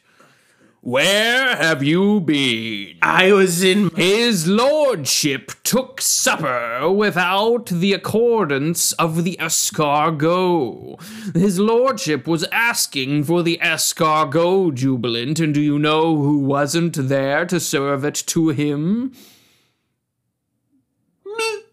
Where 0.87 1.57
have 1.57 1.83
you 1.83 2.21
been? 2.21 2.99
I 3.01 3.33
was 3.33 3.65
in. 3.65 3.89
His 3.97 4.47
lordship 4.47 5.53
took 5.63 6.03
supper 6.03 6.93
without 6.93 7.69
the 7.69 7.95
accordance 7.95 8.93
of 8.93 9.25
the 9.25 9.39
escargot. 9.41 11.01
His 11.35 11.59
lordship 11.59 12.27
was 12.27 12.45
asking 12.53 13.25
for 13.25 13.43
the 13.43 13.59
escargot, 13.63 14.75
Jubilant, 14.75 15.41
and 15.41 15.55
do 15.55 15.63
you 15.63 15.79
know 15.79 16.17
who 16.17 16.41
wasn't 16.41 17.09
there 17.09 17.47
to 17.47 17.59
serve 17.59 18.05
it 18.05 18.23
to 18.27 18.51
him? 18.51 19.15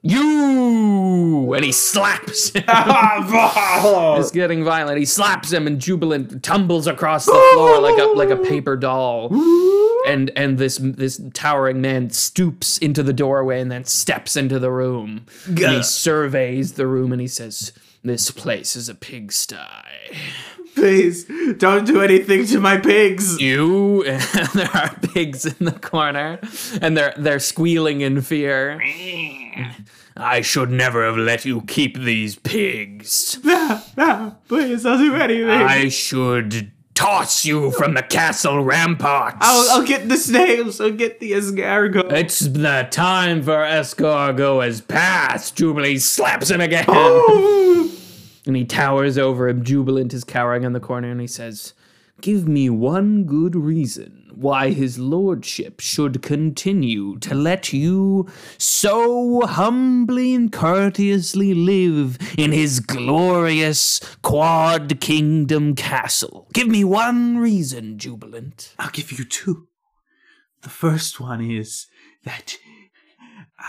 You! 0.03 1.53
And 1.53 1.63
he 1.63 1.71
slaps 1.71 2.49
him. 2.51 2.63
It's 4.19 4.31
getting 4.31 4.63
violent. 4.63 4.97
He 4.97 5.05
slaps 5.05 5.51
him, 5.51 5.67
and 5.67 5.79
Jubilant 5.79 6.43
tumbles 6.43 6.87
across 6.87 7.25
the 7.25 7.49
floor 7.53 7.79
like 7.79 7.99
a 7.99 8.05
like 8.05 8.29
a 8.29 8.37
paper 8.37 8.75
doll. 8.75 9.29
And 10.07 10.31
and 10.35 10.57
this 10.57 10.77
this 10.81 11.21
towering 11.33 11.81
man 11.81 12.09
stoops 12.09 12.77
into 12.79 13.03
the 13.03 13.13
doorway 13.13 13.59
and 13.61 13.71
then 13.71 13.83
steps 13.85 14.35
into 14.35 14.59
the 14.59 14.71
room. 14.71 15.25
And 15.47 15.57
he 15.77 15.83
surveys 15.83 16.73
the 16.73 16.87
room 16.87 17.11
and 17.11 17.21
he 17.21 17.27
says, 17.27 17.71
"This 18.03 18.31
place 18.31 18.75
is 18.75 18.89
a 18.89 18.95
pigsty." 18.95 19.55
Please 20.75 21.25
don't 21.57 21.85
do 21.85 22.01
anything 22.01 22.45
to 22.47 22.59
my 22.59 22.77
pigs. 22.77 23.39
You 23.39 24.03
and 24.03 24.21
there 24.53 24.69
are 24.73 24.95
pigs 25.13 25.45
in 25.45 25.65
the 25.65 25.71
corner, 25.71 26.39
and 26.81 26.95
they're 26.97 27.13
they're 27.17 27.39
squealing 27.39 28.01
in 28.01 28.21
fear. 28.21 28.81
I 30.17 30.41
should 30.41 30.69
never 30.71 31.05
have 31.05 31.17
let 31.17 31.45
you 31.45 31.61
keep 31.61 31.97
these 31.97 32.35
pigs. 32.35 33.39
Ah, 33.45 33.85
ah, 33.97 34.35
please 34.47 34.83
don't 34.83 34.99
do 34.99 35.15
anything. 35.15 35.49
I 35.49 35.89
should 35.89 36.71
toss 36.93 37.45
you 37.45 37.71
from 37.71 37.95
the 37.95 38.03
castle 38.03 38.63
ramparts. 38.63 39.37
I'll, 39.41 39.79
I'll 39.79 39.87
get 39.87 40.07
the 40.07 40.17
snails. 40.17 40.79
I'll 40.79 40.91
get 40.91 41.19
the 41.19 41.31
escargot. 41.31 42.11
it's 42.11 42.39
the 42.39 42.87
time 42.91 43.41
for 43.41 43.57
escargot 43.57 44.63
has 44.63 44.81
passed. 44.81 45.55
Jubilee 45.55 45.97
slaps 45.97 46.51
him 46.51 46.61
again. 46.61 46.85
And 48.45 48.55
he 48.55 48.65
towers 48.65 49.17
over 49.17 49.47
him. 49.47 49.63
Jubilant 49.63 50.13
is 50.13 50.23
cowering 50.23 50.63
in 50.63 50.73
the 50.73 50.79
corner 50.79 51.11
and 51.11 51.21
he 51.21 51.27
says, 51.27 51.73
Give 52.21 52.47
me 52.47 52.69
one 52.69 53.23
good 53.23 53.55
reason 53.55 54.29
why 54.35 54.71
his 54.71 54.99
lordship 54.99 55.79
should 55.79 56.21
continue 56.21 57.17
to 57.19 57.33
let 57.33 57.73
you 57.73 58.27
so 58.59 59.41
humbly 59.41 60.35
and 60.35 60.51
courteously 60.51 61.53
live 61.53 62.17
in 62.37 62.51
his 62.51 62.79
glorious 62.79 63.99
quad 64.21 64.99
kingdom 64.99 65.75
castle. 65.75 66.47
Give 66.53 66.67
me 66.67 66.83
one 66.83 67.39
reason, 67.39 67.97
Jubilant. 67.97 68.75
I'll 68.77 68.91
give 68.91 69.11
you 69.11 69.25
two. 69.25 69.67
The 70.61 70.69
first 70.69 71.19
one 71.19 71.41
is 71.41 71.87
that 72.23 72.57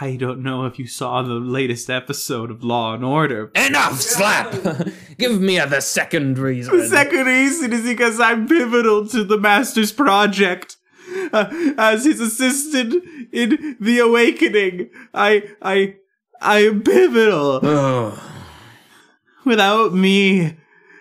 I 0.01 0.17
don't 0.17 0.43
know 0.43 0.65
if 0.65 0.79
you 0.79 0.87
saw 0.87 1.23
the 1.23 1.35
latest 1.35 1.91
episode 1.91 2.51
of 2.51 2.65
Law 2.65 2.95
and 2.95 3.05
Order. 3.05 3.51
Enough, 3.55 4.01
slap! 4.01 4.53
Give 5.19 5.41
me 5.41 5.59
a, 5.59 5.67
the 5.67 5.81
second 5.81 6.39
reason. 6.39 6.77
The 6.77 6.89
second 6.89 7.27
reason 7.27 7.73
is 7.73 7.83
because 7.83 8.19
I'm 8.19 8.47
pivotal 8.49 9.07
to 9.09 9.25
the 9.25 9.39
Master's 9.39 9.93
project. 9.93 10.77
Uh, 11.33 11.75
as 11.77 12.05
his 12.05 12.21
assistant 12.21 13.05
in 13.33 13.77
The 13.81 13.99
Awakening, 13.99 14.91
I, 15.13 15.51
I, 15.61 15.97
I 16.41 16.61
am 16.61 16.83
pivotal. 16.83 17.61
Ugh. 17.63 18.19
Without 19.45 19.93
me 19.93 20.57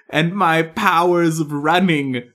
and 0.09 0.35
my 0.35 0.63
powers 0.63 1.39
of 1.39 1.51
running, 1.51 2.13
th- 2.13 2.31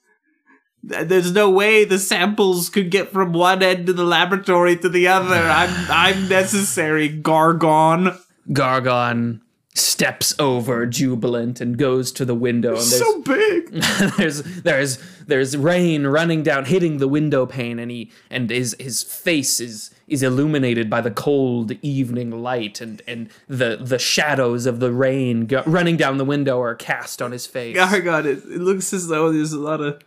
there's 0.87 1.33
no 1.33 1.51
way 1.51 1.85
the 1.85 1.99
samples 1.99 2.69
could 2.69 2.91
get 2.91 3.11
from 3.11 3.33
one 3.33 3.63
end 3.63 3.89
of 3.89 3.97
the 3.97 4.05
laboratory 4.05 4.77
to 4.77 4.89
the 4.89 5.09
other. 5.09 5.35
I'm, 5.35 5.91
I'm 5.91 6.29
necessary, 6.29 7.09
Gargon. 7.09 8.19
Gargon 8.53 9.41
steps 9.75 10.35
over 10.39 10.87
jubilant 10.87 11.61
and 11.61 11.77
goes 11.77 12.11
to 12.11 12.25
the 12.25 12.35
window 12.35 12.71
and 12.71 12.79
there's 12.79 12.99
So 12.99 13.21
big. 13.21 13.71
there's 14.17 14.43
there's 14.63 14.99
there's 15.27 15.55
rain 15.55 16.07
running 16.07 16.43
down 16.43 16.65
hitting 16.65 16.97
the 16.97 17.09
window 17.09 17.45
pane 17.45 17.79
and 17.79 17.91
he 17.91 18.11
and 18.31 18.49
his 18.49 18.75
his 18.81 19.03
face 19.03 19.61
is 19.61 19.91
is 20.09 20.23
illuminated 20.23 20.89
by 20.89 21.03
the 21.03 21.11
cold 21.11 21.73
evening 21.83 22.31
light 22.31 22.81
and 22.81 23.03
and 23.07 23.29
the 23.49 23.77
the 23.79 23.99
shadows 23.99 24.65
of 24.65 24.81
the 24.81 24.93
rain 24.93 25.45
go, 25.45 25.63
running 25.67 25.99
down 25.99 26.17
the 26.17 26.25
window 26.25 26.59
are 26.59 26.75
cast 26.75 27.21
on 27.21 27.33
his 27.33 27.47
face 27.47 27.77
oh 27.79 27.87
Gargon, 27.87 28.25
it, 28.25 28.39
it 28.45 28.61
looks 28.63 28.95
as 28.95 29.09
though 29.09 29.31
there's 29.31 29.53
a 29.53 29.61
lot 29.61 29.83
of 29.83 30.01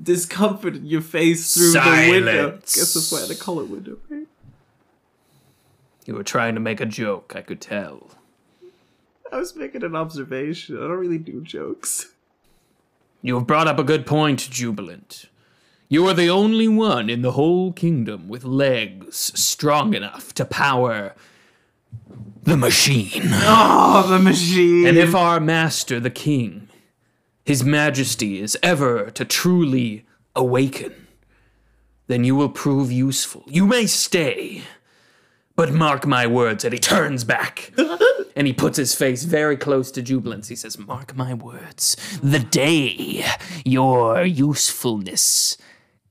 discomfort 0.00 0.76
in 0.76 0.86
your 0.86 1.00
face 1.00 1.54
through 1.54 1.72
the 1.72 2.08
window. 2.10 2.52
Guess 2.52 2.94
that's 2.94 3.12
why 3.12 3.26
they 3.26 3.34
call 3.34 3.60
it 3.60 3.68
window. 3.68 3.98
you 6.06 6.14
were 6.14 6.22
trying 6.22 6.54
to 6.54 6.60
make 6.60 6.80
a 6.80 6.86
joke 6.86 7.34
i 7.36 7.40
could 7.40 7.60
tell 7.60 8.10
I 9.32 9.38
was 9.38 9.56
making 9.56 9.82
an 9.82 9.96
observation. 9.96 10.76
I 10.76 10.80
don't 10.80 10.98
really 10.98 11.16
do 11.16 11.40
jokes. 11.40 12.12
You 13.22 13.36
have 13.36 13.46
brought 13.46 13.66
up 13.66 13.78
a 13.78 13.82
good 13.82 14.04
point, 14.04 14.50
Jubilant. 14.50 15.24
You 15.88 16.06
are 16.06 16.12
the 16.14 16.28
only 16.28 16.68
one 16.68 17.08
in 17.08 17.22
the 17.22 17.32
whole 17.32 17.72
kingdom 17.72 18.28
with 18.28 18.44
legs 18.44 19.32
strong 19.34 19.94
enough 19.94 20.34
to 20.34 20.44
power 20.44 21.14
the 22.42 22.58
machine. 22.58 23.22
Oh, 23.24 24.06
the 24.10 24.18
machine. 24.18 24.86
And 24.86 24.98
if 24.98 25.14
our 25.14 25.40
master, 25.40 25.98
the 25.98 26.10
king, 26.10 26.68
his 27.44 27.64
majesty, 27.64 28.40
is 28.40 28.56
ever 28.62 29.10
to 29.10 29.24
truly 29.24 30.06
awaken, 30.34 30.94
then 32.06 32.24
you 32.24 32.36
will 32.36 32.48
prove 32.48 32.92
useful. 32.92 33.44
You 33.46 33.66
may 33.66 33.86
stay, 33.86 34.62
but 35.56 35.72
mark 35.72 36.06
my 36.06 36.26
words. 36.26 36.64
And 36.64 36.72
he 36.72 36.78
turns 36.78 37.24
back 37.24 37.72
and 38.36 38.46
he 38.46 38.52
puts 38.52 38.76
his 38.76 38.94
face 38.94 39.24
very 39.24 39.56
close 39.56 39.90
to 39.92 40.02
Jubilant's. 40.02 40.48
He 40.48 40.56
says, 40.56 40.78
Mark 40.78 41.16
my 41.16 41.34
words. 41.34 41.96
The 42.22 42.40
day 42.40 43.24
your 43.64 44.24
usefulness 44.24 45.56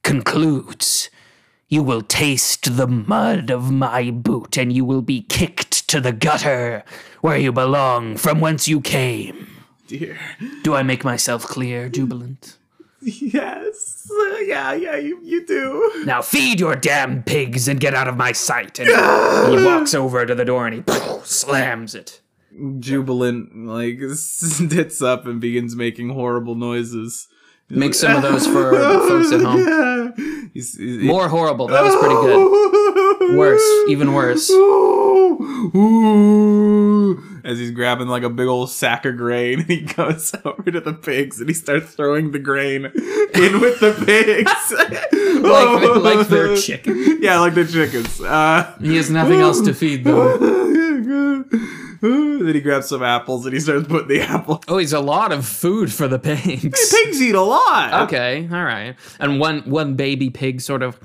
concludes, 0.04 1.10
you 1.68 1.84
will 1.84 2.02
taste 2.02 2.76
the 2.76 2.88
mud 2.88 3.50
of 3.50 3.72
my 3.72 4.12
boot 4.12 4.58
and 4.58 4.74
you 4.74 4.84
will 4.84 5.02
be 5.02 5.22
kicked 5.22 5.88
to 5.88 6.02
the 6.02 6.12
gutter 6.12 6.84
where 7.22 7.38
you 7.38 7.52
belong, 7.52 8.18
from 8.18 8.42
whence 8.42 8.68
you 8.68 8.82
came. 8.82 9.51
Dear. 9.92 10.18
Do 10.64 10.74
I 10.74 10.84
make 10.84 11.04
myself 11.04 11.44
clear, 11.44 11.90
Jubilant? 11.90 12.58
Yes. 13.02 14.10
Uh, 14.10 14.38
yeah, 14.38 14.74
yeah, 14.74 14.96
you, 14.96 15.20
you 15.22 15.46
do. 15.46 16.04
Now 16.06 16.22
feed 16.22 16.60
your 16.60 16.76
damn 16.76 17.24
pigs 17.24 17.68
and 17.68 17.80
get 17.80 17.94
out 17.94 18.08
of 18.08 18.16
my 18.16 18.32
sight. 18.32 18.80
And 18.80 18.88
he 19.60 19.66
walks 19.66 19.94
over 19.94 20.26
to 20.26 20.34
the 20.34 20.46
door 20.46 20.68
and 20.68 20.76
he 20.76 20.94
slams 21.24 21.94
it. 21.94 22.22
Jubilant, 22.80 23.66
like, 23.68 24.00
sits 24.16 25.02
up 25.02 25.26
and 25.26 25.42
begins 25.42 25.76
making 25.76 26.10
horrible 26.10 26.56
noises. 26.56 27.28
Make 27.72 27.94
some 27.94 28.18
of 28.18 28.22
those 28.22 28.46
for 28.48 28.72
folks 28.72 29.32
at 29.32 29.42
home. 29.42 29.62
Yeah. 30.18 30.42
He's, 30.54 30.78
he's, 30.78 30.98
More 31.02 31.30
horrible. 31.30 31.68
That 31.68 31.84
was 31.84 31.96
pretty 31.96 32.16
good. 32.16 33.32
Worse, 33.38 33.64
even 33.88 34.14
worse. 34.14 34.50
As 37.46 37.58
he's 37.58 37.72
grabbing 37.72 38.08
like 38.08 38.24
a 38.24 38.30
big 38.30 38.48
old 38.48 38.70
sack 38.70 39.06
of 39.06 39.16
grain, 39.18 39.64
he 39.66 39.82
goes 39.82 40.34
over 40.44 40.70
to 40.70 40.82
the 40.82 40.94
pigs 40.94 41.40
and 41.40 41.50
he 41.50 41.54
starts 41.54 41.94
throwing 41.94 42.32
the 42.32 42.40
grain 42.40 42.86
in 42.86 43.62
with 43.62 43.80
the 43.80 43.94
pigs, 44.06 44.52
Like, 45.42 46.04
like 46.04 46.28
they're 46.28 46.58
chicken. 46.58 47.20
Yeah, 47.22 47.40
like 47.40 47.54
the 47.56 47.66
chickens. 47.66 48.20
Uh, 48.20 48.76
He 48.82 48.98
has 48.98 49.10
nothing 49.10 49.40
else 49.40 49.62
to 49.62 49.74
feed 49.74 50.04
them. 50.04 51.48
then 52.46 52.54
he 52.54 52.62
grabs 52.62 52.90
some 52.90 53.04
apples 53.04 53.46
and 53.46 53.54
he 53.54 53.60
starts 53.60 53.88
putting 53.88 54.08
the 54.08 54.22
apple. 54.22 54.62
Oh, 54.68 54.78
he's 54.78 54.94
a 54.94 55.00
lot 55.00 55.32
of 55.32 55.46
food 55.46 55.94
for 55.94 56.08
the 56.08 56.18
pigs. 56.18 56.94
Pigs 56.94 57.22
eat 57.22 57.36
a 57.36 57.42
lot. 57.42 58.04
Okay, 58.04 58.48
all 58.52 58.64
right. 58.64 58.96
And 59.20 59.40
one 59.40 59.62
one 59.70 59.96
baby 59.96 60.30
pig 60.30 60.62
sort 60.62 60.82
of 60.82 61.00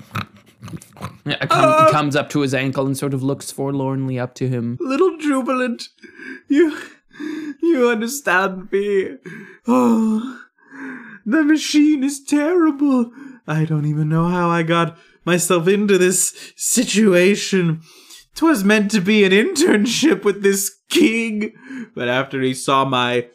come, 1.23 1.49
uh. 1.51 1.91
comes 1.91 2.15
up 2.15 2.29
to 2.29 2.41
his 2.41 2.53
ankle 2.53 2.85
and 2.85 2.97
sort 2.97 3.13
of 3.13 3.23
looks 3.23 3.51
forlornly 3.51 4.19
up 4.19 4.33
to 4.35 4.47
him. 4.47 4.77
Little 4.81 5.17
jubilant, 5.17 5.89
you, 6.47 6.77
you 7.61 7.89
understand 7.89 8.71
me. 8.71 9.17
Oh, 9.67 10.41
the 11.25 11.43
machine 11.43 12.03
is 12.03 12.23
terrible. 12.23 13.11
I 13.47 13.65
don't 13.65 13.85
even 13.85 14.09
know 14.09 14.27
how 14.27 14.49
I 14.49 14.63
got 14.63 14.97
myself 15.25 15.67
into 15.67 15.97
this 15.97 16.53
situation. 16.55 17.81
'Twas 18.37 18.63
meant 18.63 18.91
to 18.91 19.01
be 19.01 19.23
an 19.23 19.31
internship 19.31 20.23
with 20.23 20.43
this 20.43 20.77
king, 20.89 21.53
but 21.95 22.07
after 22.07 22.39
he 22.39 22.53
saw 22.53 22.85
my 22.85 23.27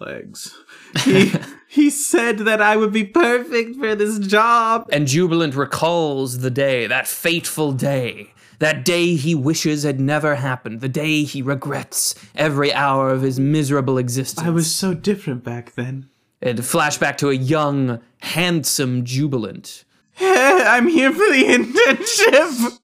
legs, 0.00 0.56
he 1.04 1.32
he 1.68 1.90
said 1.90 2.38
that 2.38 2.62
I 2.62 2.74
would 2.78 2.90
be 2.90 3.04
perfect 3.04 3.76
for 3.76 3.94
this 3.94 4.18
job. 4.18 4.88
And 4.90 5.06
Jubilant 5.06 5.54
recalls 5.54 6.38
the 6.38 6.50
day, 6.50 6.86
that 6.86 7.06
fateful 7.06 7.72
day, 7.72 8.32
that 8.58 8.86
day 8.86 9.16
he 9.16 9.34
wishes 9.34 9.82
had 9.82 10.00
never 10.00 10.36
happened, 10.36 10.80
the 10.80 10.88
day 10.88 11.24
he 11.24 11.42
regrets 11.42 12.14
every 12.34 12.72
hour 12.72 13.10
of 13.10 13.20
his 13.20 13.38
miserable 13.38 13.98
existence. 13.98 14.46
I 14.46 14.50
was 14.50 14.74
so 14.74 14.94
different 14.94 15.44
back 15.44 15.74
then. 15.74 16.08
And 16.40 16.60
flashback 16.60 17.18
to 17.18 17.28
a 17.28 17.34
young, 17.34 18.00
handsome 18.22 19.04
Jubilant. 19.04 19.84
I'm 20.20 20.88
here 20.88 21.12
for 21.12 21.18
the 21.18 21.44
internship. 21.44 22.78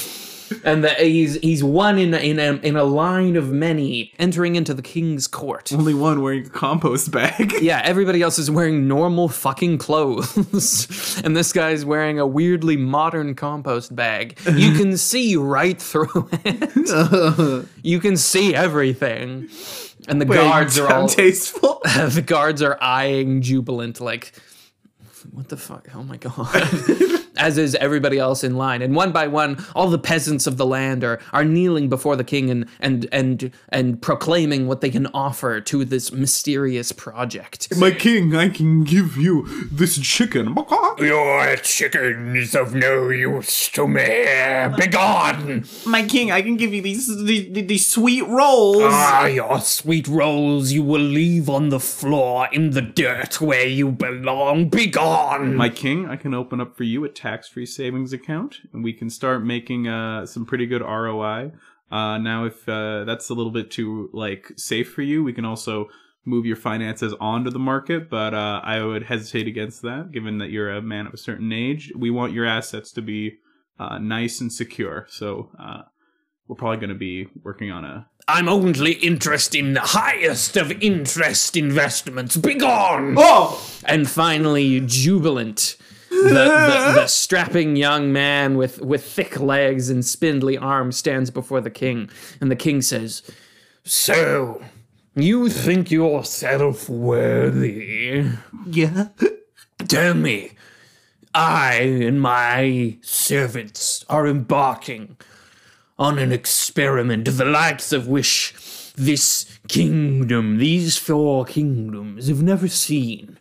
and 0.64 0.84
the, 0.84 0.90
he's 0.90 1.34
he's 1.36 1.62
one 1.64 1.98
in 1.98 2.14
in 2.14 2.38
a, 2.38 2.54
in 2.66 2.76
a 2.76 2.84
line 2.84 3.36
of 3.36 3.50
many 3.50 4.12
entering 4.18 4.56
into 4.56 4.74
the 4.74 4.82
king's 4.82 5.26
court. 5.26 5.72
Only 5.72 5.94
one 5.94 6.22
wearing 6.22 6.46
a 6.46 6.50
compost 6.50 7.10
bag. 7.10 7.54
Yeah, 7.60 7.82
everybody 7.84 8.22
else 8.22 8.38
is 8.38 8.50
wearing 8.50 8.88
normal 8.88 9.28
fucking 9.28 9.78
clothes, 9.78 11.20
and 11.24 11.36
this 11.36 11.52
guy's 11.52 11.84
wearing 11.84 12.18
a 12.18 12.26
weirdly 12.26 12.76
modern 12.76 13.34
compost 13.34 13.94
bag. 13.94 14.38
You 14.46 14.72
can 14.76 14.96
see 14.96 15.36
right 15.36 15.80
through 15.80 16.28
it. 16.44 17.66
you 17.82 18.00
can 18.00 18.16
see 18.16 18.54
everything, 18.54 19.48
and 20.08 20.20
the 20.20 20.24
guards 20.24 20.78
are 20.78 20.90
all 20.92 21.08
tasteful. 21.08 21.80
the 21.84 22.24
guards 22.24 22.62
are 22.62 22.78
eyeing 22.80 23.42
Jubilant 23.42 24.00
like, 24.00 24.32
what 25.30 25.48
the 25.48 25.56
fuck? 25.56 25.88
Oh 25.94 26.02
my 26.02 26.16
god. 26.16 27.18
As 27.40 27.56
is 27.56 27.74
everybody 27.76 28.18
else 28.18 28.44
in 28.44 28.56
line. 28.56 28.82
And 28.82 28.94
one 28.94 29.12
by 29.12 29.26
one, 29.26 29.64
all 29.74 29.88
the 29.88 29.98
peasants 29.98 30.46
of 30.46 30.58
the 30.58 30.66
land 30.66 31.02
are, 31.02 31.18
are 31.32 31.42
kneeling 31.42 31.88
before 31.88 32.14
the 32.14 32.22
king 32.22 32.50
and, 32.50 32.68
and 32.80 33.08
and 33.10 33.50
and 33.70 34.02
proclaiming 34.02 34.66
what 34.66 34.82
they 34.82 34.90
can 34.90 35.06
offer 35.14 35.58
to 35.62 35.84
this 35.86 36.12
mysterious 36.12 36.92
project. 36.92 37.74
My 37.78 37.92
king, 37.92 38.36
I 38.36 38.50
can 38.50 38.84
give 38.84 39.16
you 39.16 39.46
this 39.72 39.98
chicken. 39.98 40.54
Your 40.98 41.56
chicken 41.56 42.36
is 42.36 42.54
of 42.54 42.74
no 42.74 43.08
use 43.08 43.70
to 43.70 43.88
me. 43.88 44.04
Begone! 44.76 45.64
My 45.86 46.02
king, 46.04 46.30
I 46.30 46.42
can 46.42 46.56
give 46.58 46.74
you 46.74 46.82
these 46.82 47.06
these, 47.24 47.66
these 47.66 47.86
sweet 47.86 48.26
rolls. 48.26 48.82
Ah, 48.82 49.24
your 49.26 49.60
sweet 49.60 50.06
rolls 50.06 50.72
you 50.72 50.82
will 50.82 51.00
leave 51.00 51.48
on 51.48 51.70
the 51.70 51.80
floor 51.80 52.48
in 52.52 52.72
the 52.72 52.82
dirt 52.82 53.40
where 53.40 53.66
you 53.66 53.90
belong. 53.90 54.68
Begone! 54.68 55.56
My 55.56 55.70
king, 55.70 56.06
I 56.06 56.16
can 56.16 56.34
open 56.34 56.60
up 56.60 56.76
for 56.76 56.84
you 56.84 57.04
a 57.04 57.08
tax-free 57.30 57.66
savings 57.66 58.12
account, 58.12 58.56
and 58.72 58.82
we 58.82 58.92
can 58.92 59.08
start 59.08 59.44
making 59.44 59.86
uh, 59.86 60.26
some 60.26 60.44
pretty 60.44 60.66
good 60.66 60.82
ROI. 60.82 61.52
Uh, 61.90 62.18
now, 62.18 62.44
if 62.44 62.68
uh, 62.68 63.04
that's 63.04 63.30
a 63.30 63.34
little 63.34 63.52
bit 63.52 63.70
too 63.70 64.10
like 64.12 64.52
safe 64.56 64.92
for 64.92 65.02
you, 65.02 65.22
we 65.22 65.32
can 65.32 65.44
also 65.44 65.88
move 66.24 66.44
your 66.44 66.56
finances 66.56 67.14
onto 67.20 67.50
the 67.50 67.58
market. 67.58 68.10
But 68.10 68.34
uh, 68.34 68.60
I 68.64 68.82
would 68.82 69.04
hesitate 69.04 69.46
against 69.46 69.82
that, 69.82 70.10
given 70.12 70.38
that 70.38 70.50
you're 70.50 70.70
a 70.70 70.82
man 70.82 71.06
of 71.06 71.14
a 71.14 71.18
certain 71.18 71.52
age. 71.52 71.92
We 71.96 72.10
want 72.10 72.32
your 72.32 72.46
assets 72.46 72.92
to 72.92 73.02
be 73.02 73.38
uh, 73.78 73.98
nice 73.98 74.40
and 74.40 74.52
secure. 74.52 75.06
So 75.08 75.50
uh, 75.58 75.82
we're 76.48 76.56
probably 76.56 76.78
going 76.78 76.90
to 76.90 76.96
be 76.96 77.28
working 77.42 77.70
on 77.70 77.84
a 77.84 78.06
I'm 78.28 78.48
only 78.48 78.92
interested 78.92 79.58
in 79.58 79.74
the 79.74 79.80
highest 79.80 80.56
of 80.56 80.70
interest 80.82 81.56
investments. 81.56 82.36
Begone! 82.36 83.16
oh 83.18 83.60
And 83.84 84.08
finally, 84.08 84.80
jubilant. 84.80 85.76
The, 86.22 86.32
the, 86.32 86.92
the 86.94 87.06
strapping 87.06 87.76
young 87.76 88.12
man 88.12 88.56
with, 88.56 88.80
with 88.80 89.04
thick 89.04 89.40
legs 89.40 89.90
and 89.90 90.04
spindly 90.04 90.56
arms 90.58 90.96
stands 90.96 91.30
before 91.30 91.60
the 91.60 91.70
king, 91.70 92.10
and 92.40 92.50
the 92.50 92.56
king 92.56 92.82
says, 92.82 93.22
So, 93.84 94.62
you 95.14 95.48
think 95.48 95.90
yourself 95.90 96.88
worthy? 96.88 98.30
yeah. 98.66 99.08
Tell 99.88 100.14
me, 100.14 100.52
I 101.34 101.74
and 101.74 102.20
my 102.20 102.98
servants 103.02 104.04
are 104.08 104.26
embarking 104.26 105.16
on 105.98 106.18
an 106.18 106.32
experiment 106.32 107.26
the 107.36 107.44
likes 107.44 107.92
of 107.92 108.08
which 108.08 108.54
this 108.96 109.58
kingdom, 109.68 110.58
these 110.58 110.96
four 110.96 111.44
kingdoms, 111.44 112.28
have 112.28 112.42
never 112.42 112.68
seen. 112.68 113.38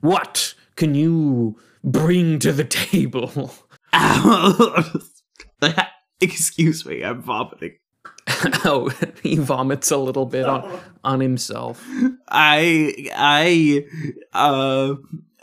What 0.00 0.54
can 0.76 0.94
you 0.94 1.58
bring 1.90 2.38
to 2.40 2.52
the 2.52 2.64
table? 2.64 3.54
Excuse 6.20 6.84
me, 6.84 7.02
I'm 7.02 7.22
vomiting. 7.22 7.78
oh, 8.64 8.90
he 9.22 9.36
vomits 9.36 9.90
a 9.90 9.96
little 9.96 10.26
bit 10.26 10.44
on, 10.44 10.80
on 11.02 11.20
himself. 11.20 11.84
I 12.28 13.10
I 13.14 13.86
uh 14.32 14.96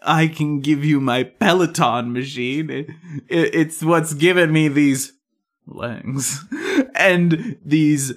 I 0.03 0.27
can 0.27 0.59
give 0.59 0.85
you 0.85 1.01
my 1.01 1.23
Peloton 1.23 2.13
machine. 2.13 2.69
It, 2.69 2.89
it, 3.27 3.55
it's 3.55 3.83
what's 3.83 4.13
given 4.13 4.51
me 4.51 4.67
these 4.67 5.13
legs 5.65 6.45
and 6.95 7.57
these 7.65 8.13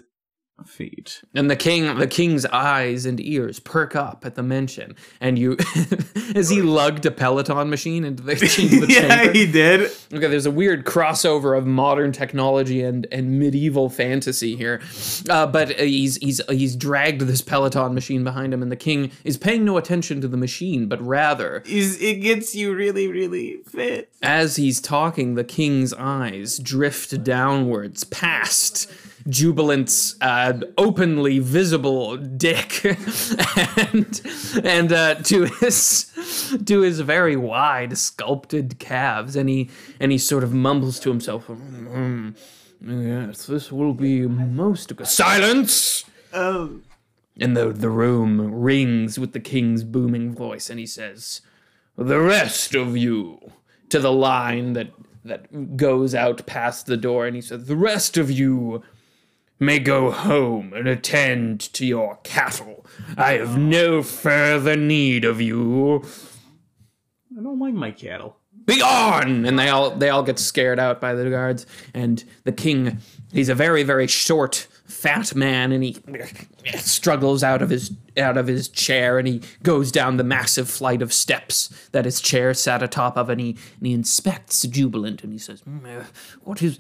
feet. 0.67 1.23
And 1.35 1.51
the 1.51 1.57
king, 1.57 1.99
the 1.99 2.07
king's 2.07 2.45
eyes 2.47 3.07
and 3.07 3.21
ears 3.21 3.61
perk 3.61 3.95
up 3.97 4.25
at 4.27 4.35
the 4.35 4.43
mention. 4.43 4.97
And 5.21 5.39
you, 5.39 5.57
as 6.35 6.49
he 6.49 6.63
lugged 6.63 7.07
a 7.07 7.11
Peloton 7.11 7.71
machine 7.71 8.05
into 8.05 8.23
the, 8.23 8.33
into 8.59 8.81
the 8.87 8.93
yeah, 8.93 9.17
chamber. 9.17 9.33
he 9.33 9.51
did. 9.51 9.91
Okay, 10.13 10.27
there's 10.27 10.47
a 10.47 10.51
weird 10.51 10.85
crossover 10.85 11.57
of 11.57 11.67
modern 11.67 12.13
technology 12.13 12.83
and, 12.83 13.07
and 13.13 13.39
medieval 13.39 13.89
fantasy 13.89 14.57
here, 14.57 14.81
uh, 15.29 15.47
but 15.47 15.79
he's 15.79 16.17
he's 16.17 16.41
he's 16.49 16.77
dragged 16.77 17.21
this 17.23 17.43
Peloton 17.43 17.95
machine 17.95 18.25
behind 18.25 18.53
him, 18.55 18.63
and 18.63 18.73
the 18.73 18.77
king 18.77 19.11
is 19.25 19.37
paying 19.37 19.65
no 19.65 19.77
attention 19.77 20.21
to 20.21 20.29
the 20.29 20.37
machine, 20.37 20.89
but 20.89 21.01
rather, 21.03 21.63
Is 21.67 22.01
it 22.01 22.17
gets 22.23 22.55
you 22.55 22.75
really 22.75 23.09
really 23.09 23.59
fit. 23.67 24.11
as 24.23 24.57
he's 24.57 24.81
talking, 24.81 25.35
the 25.35 25.45
king's 25.45 25.93
eyes 25.95 26.59
drift 26.59 27.23
downwards 27.23 28.05
past 28.05 28.91
Jubilant's 29.29 30.17
uh, 30.21 30.61
openly 30.79 31.39
visible 31.39 32.17
dick, 32.17 32.85
and 33.93 34.21
and 34.65 34.93
uh, 34.93 35.15
to 35.17 35.45
his 35.45 36.11
to 36.65 36.81
his 36.81 37.01
very 37.01 37.37
wide 37.37 37.99
sculpted 37.99 38.79
calves, 38.79 39.37
and 39.37 39.49
he 39.49 39.71
and 40.01 40.13
he 40.13 40.19
sort 40.19 40.45
of 40.45 40.53
mumbles 40.53 40.99
to 41.01 41.11
himself, 41.11 41.47
"Mm, 41.49 42.35
"Yes, 42.81 43.47
this 43.47 43.71
will 43.71 43.93
be 43.95 44.27
most 44.27 44.95
good." 44.97 45.07
Silence. 45.07 46.05
Oh, 46.33 46.81
And 47.41 47.57
the 47.57 47.73
the 47.73 47.91
room 47.91 48.53
rings 48.55 49.19
with 49.19 49.33
the 49.33 49.41
king's 49.41 49.85
booming 49.85 50.35
voice, 50.35 50.71
and 50.71 50.79
he 50.79 50.87
says, 50.87 51.41
"The 51.97 52.21
rest 52.21 52.75
of 52.75 52.97
you," 52.97 53.53
to 53.91 53.99
the 53.99 54.13
line 54.13 54.73
that 54.73 54.91
that 55.25 55.77
goes 55.77 56.15
out 56.15 56.47
past 56.47 56.87
the 56.87 56.97
door, 56.97 57.27
and 57.27 57.37
he 57.37 57.43
says, 57.43 57.67
"The 57.67 57.77
rest 57.77 58.17
of 58.17 58.31
you." 58.31 58.83
May 59.61 59.81
go 59.81 60.11
home 60.11 60.73
and 60.73 60.87
attend 60.87 61.61
to 61.75 61.85
your 61.85 62.19
cattle. 62.23 62.87
I 63.17 63.33
have 63.33 63.59
no 63.59 64.03
further 64.03 64.77
need 64.77 65.25
of 65.25 65.41
you. 65.41 66.05
I 67.37 67.43
don't 67.43 67.59
like 67.59 67.75
my 67.75 67.91
cattle. 67.91 68.37
Be 68.65 68.75
Begone! 68.75 69.47
And 69.47 69.59
they 69.59 69.69
all 69.69 69.91
they 69.91 70.11
all 70.11 70.23
get 70.23 70.39
scared 70.39 70.79
out 70.79 71.01
by 71.01 71.15
the 71.15 71.29
guards. 71.31 71.67
And 71.95 72.23
the 72.45 72.53
king, 72.53 72.99
he's 73.33 73.49
a 73.49 73.55
very 73.55 73.83
very 73.83 74.07
short, 74.07 74.67
fat 74.85 75.35
man, 75.35 75.73
and 75.73 75.83
he 75.83 75.97
struggles 76.77 77.43
out 77.43 77.63
of 77.63 77.71
his 77.71 77.93
out 78.19 78.37
of 78.37 78.47
his 78.47 78.69
chair, 78.69 79.19
and 79.19 79.27
he 79.27 79.41
goes 79.63 79.91
down 79.91 80.19
the 80.19 80.25
massive 80.25 80.69
flight 80.69 81.01
of 81.01 81.13
steps 81.13 81.89
that 81.93 82.05
his 82.05 82.21
chair 82.21 82.53
sat 82.53 82.83
atop 82.83 83.17
of, 83.17 83.31
and 83.31 83.41
he 83.41 83.57
and 83.79 83.87
he 83.87 83.93
inspects 83.93 84.63
Jubilant, 84.67 85.25
and 85.25 85.33
he 85.33 85.39
says, 85.39 85.61
"Hmm, 85.61 85.87
uh, 85.87 86.05
"What 86.45 86.63
is 86.63 86.79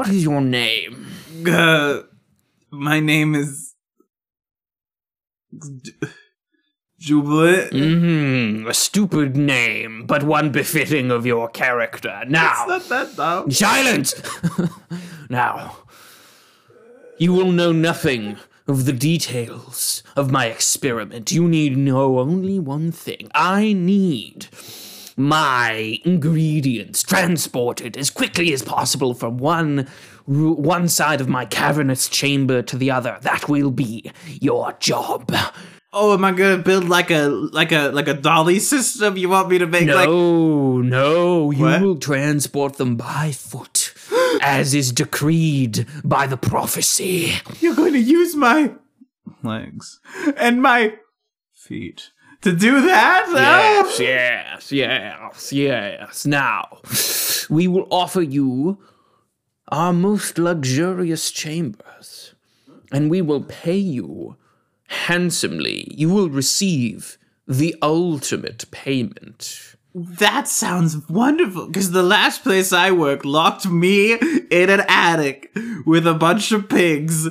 what 0.00 0.08
is 0.08 0.22
your 0.24 0.40
name?" 0.40 1.06
Uh, 1.46 2.00
my 2.70 3.00
name 3.00 3.34
is 3.34 3.74
Jubilant. 6.98 7.72
Hmm, 7.72 8.66
a 8.66 8.72
stupid 8.74 9.36
name, 9.36 10.06
but 10.06 10.22
one 10.22 10.50
befitting 10.50 11.10
of 11.10 11.24
your 11.26 11.48
character. 11.48 12.22
Now, 12.28 12.64
Not 12.68 12.88
that 12.88 13.16
though. 13.16 13.46
silence! 13.50 14.14
now, 15.30 15.76
you 17.18 17.32
will 17.34 17.52
know 17.52 17.72
nothing 17.72 18.36
of 18.66 18.84
the 18.86 18.92
details 18.92 20.02
of 20.16 20.30
my 20.30 20.46
experiment. 20.46 21.30
You 21.32 21.48
need 21.48 21.76
know 21.76 22.18
only 22.18 22.58
one 22.58 22.92
thing. 22.92 23.30
I 23.34 23.72
need 23.74 24.48
my 25.20 25.98
ingredients 26.04 27.02
transported 27.02 27.96
as 27.96 28.10
quickly 28.10 28.52
as 28.52 28.62
possible 28.62 29.14
from 29.14 29.36
one 29.38 29.86
one 30.26 30.88
side 30.88 31.20
of 31.20 31.28
my 31.28 31.44
cavernous 31.44 32.08
chamber 32.08 32.62
to 32.62 32.76
the 32.78 32.90
other. 32.90 33.18
That 33.22 33.48
will 33.48 33.70
be 33.70 34.10
your 34.40 34.72
job. 34.80 35.32
Oh, 35.92 36.14
am 36.14 36.24
I 36.24 36.30
gonna 36.30 36.58
build 36.62 36.88
like 36.88 37.10
a 37.10 37.26
like 37.28 37.72
a 37.72 37.88
like 37.90 38.06
a 38.06 38.14
dolly 38.14 38.60
system? 38.60 39.16
You 39.16 39.28
want 39.28 39.48
me 39.48 39.58
to 39.58 39.66
make 39.66 39.88
like 39.88 40.08
No, 40.08 40.80
no, 40.80 41.50
you 41.50 41.64
What? 41.64 41.82
will 41.82 41.98
transport 41.98 42.76
them 42.76 42.96
by 42.96 43.32
foot, 43.32 43.92
as 44.40 44.72
is 44.72 44.92
decreed 44.92 45.86
by 46.04 46.28
the 46.28 46.36
prophecy. 46.36 47.32
you're 47.60 47.74
going 47.74 47.94
to 47.94 47.98
use 47.98 48.36
my 48.36 48.72
legs 49.42 49.98
and 50.36 50.62
my 50.62 50.94
feet 51.52 52.10
to 52.42 52.52
do 52.54 52.80
that? 52.82 53.26
Yes, 53.32 54.00
Oh. 54.00 54.02
yes, 54.02 54.72
yes, 54.72 55.52
yes. 55.52 56.26
Now, 56.26 56.78
we 57.48 57.68
will 57.68 57.86
offer 57.90 58.22
you 58.22 58.78
our 59.68 59.92
most 59.92 60.38
luxurious 60.38 61.30
chambers, 61.30 62.34
and 62.92 63.10
we 63.10 63.22
will 63.22 63.42
pay 63.42 63.76
you 63.76 64.36
handsomely. 64.88 65.86
You 65.94 66.08
will 66.10 66.28
receive 66.30 67.18
the 67.46 67.74
ultimate 67.82 68.64
payment. 68.70 69.76
That 69.94 70.46
sounds 70.46 71.08
wonderful. 71.08 71.66
Because 71.66 71.90
the 71.90 72.02
last 72.02 72.42
place 72.44 72.72
I 72.72 72.92
worked 72.92 73.24
locked 73.24 73.66
me 73.66 74.12
in 74.14 74.70
an 74.70 74.82
attic 74.88 75.50
with 75.84 76.06
a 76.06 76.14
bunch 76.14 76.52
of 76.52 76.68
pigs, 76.68 77.28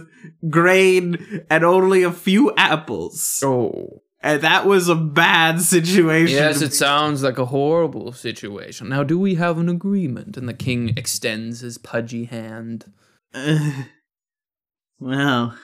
grain, 0.49 1.45
and 1.49 1.63
only 1.63 2.03
a 2.03 2.11
few 2.11 2.53
apples. 2.57 3.41
Oh. 3.45 4.01
And 4.21 4.41
that 4.41 4.65
was 4.65 4.89
a 4.89 4.95
bad 4.95 5.61
situation. 5.61 6.35
Yes, 6.35 6.61
it 6.61 6.73
sounds 6.73 7.23
like 7.23 7.37
a 7.37 7.45
horrible 7.45 8.11
situation. 8.11 8.89
Now, 8.89 9.03
do 9.03 9.17
we 9.17 9.35
have 9.35 9.57
an 9.57 9.69
agreement? 9.69 10.35
And 10.35 10.47
the 10.47 10.53
king 10.53 10.93
extends 10.97 11.61
his 11.61 11.77
pudgy 11.77 12.25
hand. 12.25 12.91
Uh, 13.33 13.83
well, 14.99 15.57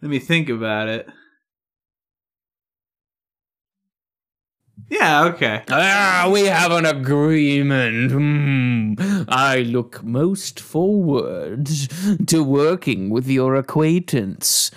let 0.00 0.10
me 0.10 0.18
think 0.18 0.48
about 0.48 0.88
it. 0.88 1.08
Yeah, 4.88 5.24
okay. 5.24 5.62
Ah, 5.70 6.28
we 6.32 6.46
have 6.46 6.72
an 6.72 6.84
agreement. 6.84 8.12
Hmm. 8.12 8.94
I 9.28 9.60
look 9.60 10.02
most 10.02 10.60
forward 10.60 11.70
to 12.26 12.44
working 12.44 13.08
with 13.08 13.26
your 13.26 13.54
acquaintance. 13.56 14.70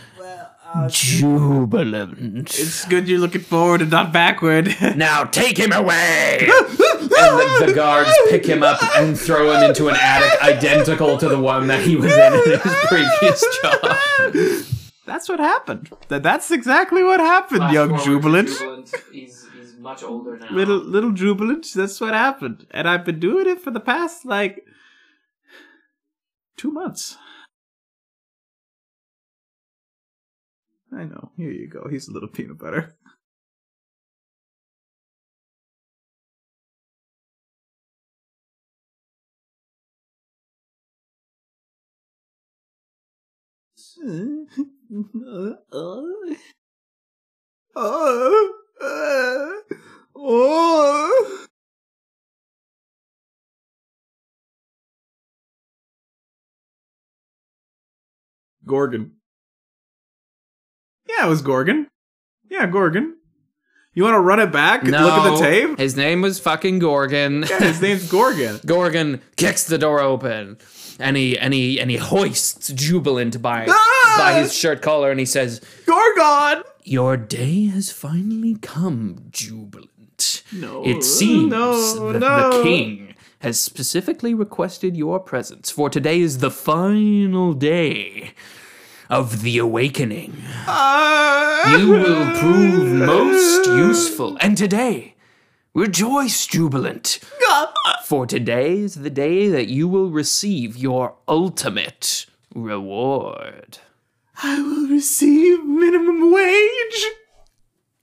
Jubilant. 0.90 2.58
It's 2.60 2.86
good 2.86 3.08
you're 3.08 3.20
looking 3.20 3.42
forward 3.42 3.82
and 3.82 3.92
not 3.92 4.12
backward. 4.12 4.76
Now 4.96 5.24
take 5.26 5.58
him 5.58 5.72
away! 5.74 6.38
and 6.42 6.78
the, 6.78 7.64
the 7.68 7.74
guards 7.74 8.10
pick 8.30 8.46
him 8.46 8.64
up 8.64 8.82
and 8.98 9.20
throw 9.20 9.52
him 9.52 9.64
into 9.70 9.90
an 9.90 9.96
attic 10.00 10.42
identical 10.42 11.18
to 11.18 11.28
the 11.28 11.40
one 11.40 11.68
that 11.68 11.82
he 11.82 11.96
was 11.96 12.14
in 12.14 12.34
in 12.34 12.60
his 12.60 12.76
previous 12.88 13.46
job. 13.62 14.66
That's 15.06 15.28
what 15.30 15.40
happened. 15.40 15.90
That 16.08 16.24
that's 16.24 16.50
exactly 16.52 17.04
what 17.04 17.20
happened, 17.20 17.72
young 17.74 17.98
jubilant. 18.04 18.50
He's, 19.12 19.46
he's 19.54 19.78
much 19.78 20.04
older 20.04 20.38
now. 20.38 20.50
Little 20.52 20.78
little 20.78 21.12
jubilant. 21.12 21.68
That's 21.76 22.00
what 22.02 22.14
happened, 22.14 22.66
and 22.72 22.88
I've 22.88 23.06
been 23.06 23.20
doing 23.20 23.48
it 23.48 23.62
for 23.62 23.72
the 23.72 23.80
past 23.80 24.26
like 24.26 24.66
two 26.58 26.72
months. 26.72 27.18
I 30.94 31.04
know. 31.04 31.32
Here 31.38 31.52
you 31.52 31.68
go. 31.68 31.88
He's 31.90 32.08
a 32.08 32.12
little 32.14 32.30
peanut 32.34 32.58
butter. 32.60 32.96
Gorgon. 58.66 59.12
Yeah, 61.18 61.26
it 61.26 61.30
was 61.30 61.42
Gorgon. 61.42 61.88
Yeah, 62.50 62.68
Gorgon. 62.68 63.16
You 63.94 64.04
want 64.04 64.16
to 64.16 64.20
run 64.20 64.40
it 64.42 64.52
back 64.52 64.82
and 64.84 64.92
look 64.92 65.00
at 65.14 65.30
the 65.32 65.38
tape? 65.40 65.80
His 65.80 65.96
name 65.96 66.22
was 66.22 66.40
fucking 66.40 66.80
Gorgon. 66.80 67.44
Yeah, 67.50 67.60
his 67.60 67.82
name's 67.82 68.10
Gorgon. 68.12 68.60
Gorgon 68.66 69.22
kicks 69.38 69.64
the 69.64 69.78
door 69.78 70.02
open, 70.02 70.58
and 71.00 71.16
he 71.16 71.38
and 71.40 71.54
he 71.54 71.80
and 71.80 71.90
he 71.90 71.96
hoists 71.98 72.70
Jubilant 72.74 73.42
by 73.42 73.68
Ah! 73.70 74.16
by 74.18 74.34
his 74.40 74.54
shirt 74.54 74.82
collar, 74.82 75.12
and 75.12 75.20
he 75.20 75.26
says, 75.26 75.62
Gorgon! 75.86 76.64
"Your 76.84 77.16
day 77.16 77.68
has 77.68 77.90
finally 77.92 78.56
come, 78.62 79.28
Jubilant. 79.32 80.44
No, 80.52 80.86
It 80.86 81.04
seems 81.04 81.52
no, 81.52 82.12
that 82.14 82.20
no. 82.20 82.58
the 82.58 82.64
king 82.64 83.16
has 83.40 83.60
specifically 83.60 84.34
requested 84.34 84.96
your 84.98 85.20
presence, 85.20 85.70
for 85.72 85.90
today 85.90 86.20
is 86.20 86.40
the 86.40 86.52
final 86.52 87.54
day 87.54 88.34
of 89.10 89.42
the 89.42 89.58
awakening. 89.58 90.36
Ah! 90.68 91.78
You 91.78 91.90
will 91.90 92.40
prove 92.40 92.94
most 92.94 93.68
useful. 93.68 94.38
And 94.42 94.58
today, 94.58 95.16
rejoice, 95.74 96.46
Jubilant. 96.48 97.20
For 98.04 98.28
today 98.28 98.78
is 98.80 98.96
the 98.96 99.10
day 99.10 99.48
that 99.50 99.68
you 99.68 99.88
will 99.88 100.10
receive 100.10 100.78
your 100.78 101.16
ultimate 101.28 102.26
reward. 102.54 103.80
I 104.44 104.62
will 104.62 104.88
receive 104.88 105.64
minimum 105.66 106.32
wage. 106.32 107.06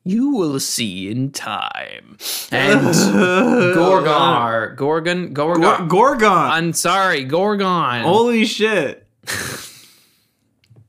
You 0.04 0.30
will 0.30 0.58
see 0.58 1.08
in 1.08 1.30
time. 1.30 2.16
And 2.50 2.80
Gorgar, 3.76 4.74
Gorgon, 4.74 5.32
Gorgon. 5.32 5.86
Gorgon. 5.86 6.32
I'm 6.32 6.72
sorry, 6.72 7.24
Gorgon. 7.24 8.02
Holy 8.02 8.44
shit. 8.44 9.06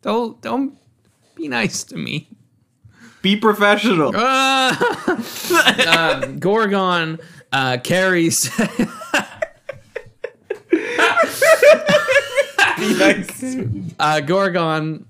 Don't 0.04 0.40
don't 0.42 0.78
be 1.36 1.48
nice 1.48 1.84
to 1.86 1.98
me. 1.98 2.28
Be 3.22 3.36
professional. 3.38 4.14
Uh, 4.66 4.76
uh, 5.88 6.26
Gorgon 6.40 7.20
uh, 7.52 7.78
carries. 7.84 8.50
uh, 14.00 14.20
Gorgon 14.22 15.06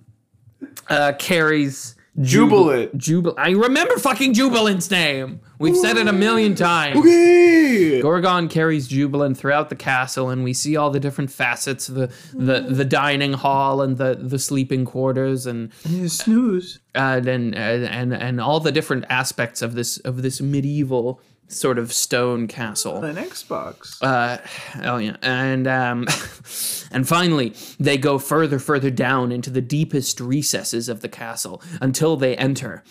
uh, 0.89 1.13
carries 1.19 1.95
Jubilant. 2.21 2.95
Jubil. 2.95 3.33
I 3.37 3.51
remember 3.51 3.97
fucking 3.97 4.35
Jubilant's 4.35 4.89
name. 4.91 5.41
We've 5.57 5.75
said 5.75 5.97
it 5.97 6.07
a 6.07 6.13
million 6.13 6.53
times. 6.53 6.99
Okay. 6.99 8.01
Gorgon 8.01 8.49
carries 8.49 8.87
Jubilant 8.87 9.37
throughout 9.37 9.69
the 9.69 9.75
castle, 9.75 10.29
and 10.29 10.43
we 10.43 10.53
see 10.53 10.75
all 10.75 10.91
the 10.91 10.99
different 10.99 11.31
facets 11.31 11.87
the 11.87 12.13
the, 12.33 12.61
mm. 12.61 12.77
the 12.77 12.85
dining 12.85 13.33
hall 13.33 13.81
and 13.81 13.97
the, 13.97 14.15
the 14.15 14.37
sleeping 14.37 14.85
quarters 14.85 15.47
and 15.47 15.73
Snooze. 15.73 16.79
Uh, 16.93 17.21
and 17.25 17.55
and 17.55 17.55
and 17.55 18.13
and 18.13 18.39
all 18.39 18.59
the 18.59 18.71
different 18.71 19.05
aspects 19.09 19.63
of 19.63 19.73
this 19.73 19.97
of 19.99 20.21
this 20.21 20.39
medieval 20.39 21.19
sort 21.53 21.77
of 21.77 21.93
stone 21.93 22.47
castle. 22.47 23.03
An 23.03 23.15
Xbox. 23.15 23.97
Uh, 24.01 24.37
oh 24.83 24.97
yeah, 24.97 25.17
and 25.21 25.67
um, 25.67 26.07
and 26.91 27.07
finally 27.07 27.53
they 27.79 27.97
go 27.97 28.19
further, 28.19 28.59
further 28.59 28.89
down 28.89 29.31
into 29.31 29.49
the 29.49 29.61
deepest 29.61 30.19
recesses 30.19 30.89
of 30.89 31.01
the 31.01 31.09
castle 31.09 31.61
until 31.81 32.17
they 32.17 32.35
enter 32.35 32.83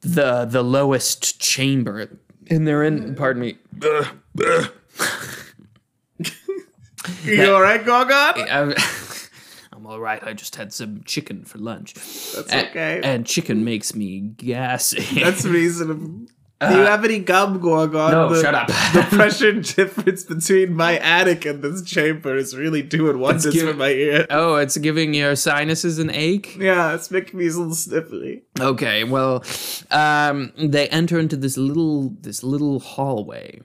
the 0.00 0.44
the 0.44 0.62
lowest 0.62 1.40
chamber, 1.40 2.18
and 2.48 2.66
they're 2.66 2.84
in. 2.84 3.14
Pardon 3.14 3.42
me. 3.42 3.56
you 7.24 7.52
alright, 7.52 7.84
Gorgon? 7.84 8.46
I'm, 8.50 8.74
I'm 9.72 9.86
all 9.86 10.00
right. 10.00 10.22
I 10.22 10.32
just 10.32 10.56
had 10.56 10.72
some 10.72 11.02
chicken 11.04 11.44
for 11.44 11.58
lunch. 11.58 11.94
That's 11.94 12.52
A- 12.52 12.70
okay. 12.70 13.00
And 13.02 13.26
chicken 13.26 13.64
makes 13.64 13.94
me 13.94 14.20
gassy. 14.20 15.20
That's 15.20 15.44
reasonable. 15.44 16.26
Do 16.58 16.68
you 16.74 16.84
have 16.84 17.04
any 17.04 17.18
gum, 17.18 17.60
Gorgon? 17.60 18.00
Uh, 18.00 18.10
no, 18.10 18.34
the, 18.34 18.40
shut 18.40 18.54
up. 18.54 18.66
the 18.94 19.06
pressure 19.14 19.52
difference 19.60 20.24
between 20.24 20.74
my 20.74 20.96
attic 20.98 21.44
and 21.44 21.62
this 21.62 21.82
chamber 21.82 22.34
is 22.34 22.56
really 22.56 22.80
doing 22.80 23.18
wonders 23.18 23.52
giving- 23.52 23.72
for 23.72 23.76
my 23.76 23.90
ear. 23.90 24.26
oh, 24.30 24.54
it's 24.56 24.78
giving 24.78 25.12
your 25.12 25.36
sinuses 25.36 25.98
an 25.98 26.08
ache. 26.10 26.56
Yeah, 26.58 26.94
it's 26.94 27.10
making 27.10 27.38
me 27.38 27.46
a 27.46 27.50
little 27.50 27.66
sniffly. 27.72 28.42
Okay, 28.58 29.04
well, 29.04 29.44
um, 29.90 30.52
they 30.56 30.88
enter 30.88 31.18
into 31.18 31.36
this 31.36 31.58
little 31.58 32.14
this 32.22 32.42
little 32.42 32.80
hallway, 32.80 33.60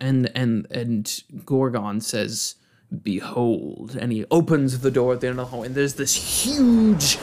and 0.00 0.30
and 0.34 0.66
and 0.70 1.22
Gorgon 1.44 2.00
says, 2.00 2.54
"Behold!" 3.02 3.98
And 4.00 4.12
he 4.12 4.24
opens 4.30 4.78
the 4.80 4.90
door 4.90 5.12
at 5.12 5.20
the 5.20 5.28
end 5.28 5.38
of 5.38 5.44
the 5.44 5.50
hallway, 5.50 5.66
and 5.66 5.74
there's 5.74 5.94
this 5.94 6.14
huge 6.14 7.18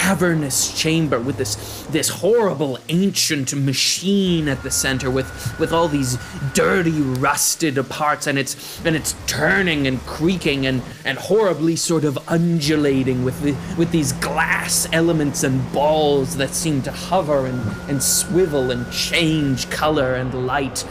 cavernous 0.00 0.72
chamber 0.80 1.20
with 1.20 1.36
this 1.36 1.84
this 1.90 2.08
horrible 2.08 2.78
ancient 2.88 3.54
machine 3.54 4.48
at 4.48 4.62
the 4.62 4.70
center 4.70 5.10
with 5.10 5.28
with 5.60 5.74
all 5.74 5.88
these 5.88 6.16
dirty 6.54 7.02
rusted 7.26 7.76
parts 7.90 8.26
and 8.26 8.38
it's 8.38 8.82
and 8.86 8.96
it's 8.96 9.14
turning 9.26 9.86
and 9.86 10.00
creaking 10.06 10.66
and 10.66 10.80
and 11.04 11.18
horribly 11.18 11.76
sort 11.76 12.04
of 12.04 12.18
undulating 12.28 13.24
with 13.24 13.38
the 13.42 13.54
with 13.76 13.90
these 13.90 14.12
glass 14.14 14.88
elements 14.94 15.42
and 15.42 15.70
balls 15.70 16.34
that 16.34 16.54
seem 16.54 16.80
to 16.80 16.90
hover 16.90 17.44
and 17.44 17.60
and 17.90 18.02
swivel 18.02 18.70
and 18.70 18.90
change 18.90 19.68
color 19.70 20.14
and 20.14 20.46
light. 20.46 20.84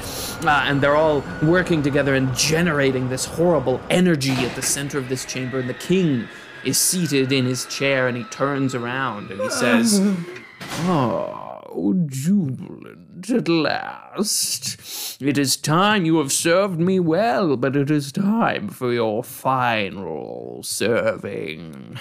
Uh, 0.44 0.64
and 0.66 0.82
they're 0.82 0.96
all 0.96 1.24
working 1.44 1.82
together 1.82 2.16
and 2.16 2.34
generating 2.36 3.10
this 3.10 3.26
horrible 3.26 3.82
energy 3.90 4.34
at 4.34 4.56
the 4.56 4.62
center 4.62 4.98
of 4.98 5.10
this 5.10 5.26
chamber. 5.26 5.60
And 5.60 5.70
the 5.70 5.74
king 5.74 6.28
is 6.66 6.78
seated 6.78 7.32
in 7.32 7.46
his 7.46 7.66
chair 7.66 8.08
and 8.08 8.18
he 8.18 8.24
turns 8.26 8.76
around 8.76 9.32
and 9.32 9.42
he 9.42 9.50
says, 9.50 10.02
Oh, 10.82 12.06
jubilant 12.08 13.30
at 13.30 13.48
last. 13.48 15.22
It 15.22 15.38
is 15.38 15.58
time 15.58 16.06
you 16.06 16.18
have 16.18 16.32
served 16.32 16.80
me 16.80 17.00
well, 17.00 17.58
but 17.58 17.76
it 17.76 17.92
is 17.92 18.12
time 18.12 18.70
for 18.70 18.94
your 18.94 19.24
final 19.24 20.62
serving. 20.64 21.98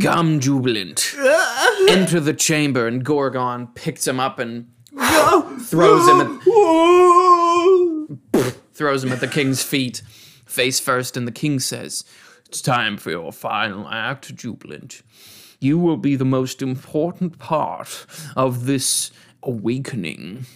Come, 0.00 0.40
jubilant. 0.40 1.14
Enter 1.88 2.20
the 2.20 2.34
chamber, 2.34 2.86
and 2.86 3.04
Gorgon 3.04 3.68
picks 3.68 4.06
him 4.06 4.20
up 4.20 4.38
and 4.38 4.68
throws 5.60 6.08
him 6.08 6.20
at, 6.20 6.42
throws 8.74 9.04
him 9.04 9.12
at 9.12 9.20
the 9.20 9.28
king's 9.28 9.62
feet, 9.62 10.02
face 10.44 10.80
first, 10.80 11.16
and 11.16 11.26
the 11.26 11.32
king 11.32 11.58
says, 11.60 12.04
It's 12.54 12.62
time 12.62 12.98
for 12.98 13.10
your 13.10 13.32
final 13.32 13.88
act, 13.88 14.32
Jubilant. 14.36 15.02
You 15.58 15.76
will 15.76 15.96
be 15.96 16.14
the 16.14 16.24
most 16.24 16.62
important 16.62 17.40
part 17.40 18.06
of 18.36 18.66
this 18.66 19.10
awakening. 19.42 20.46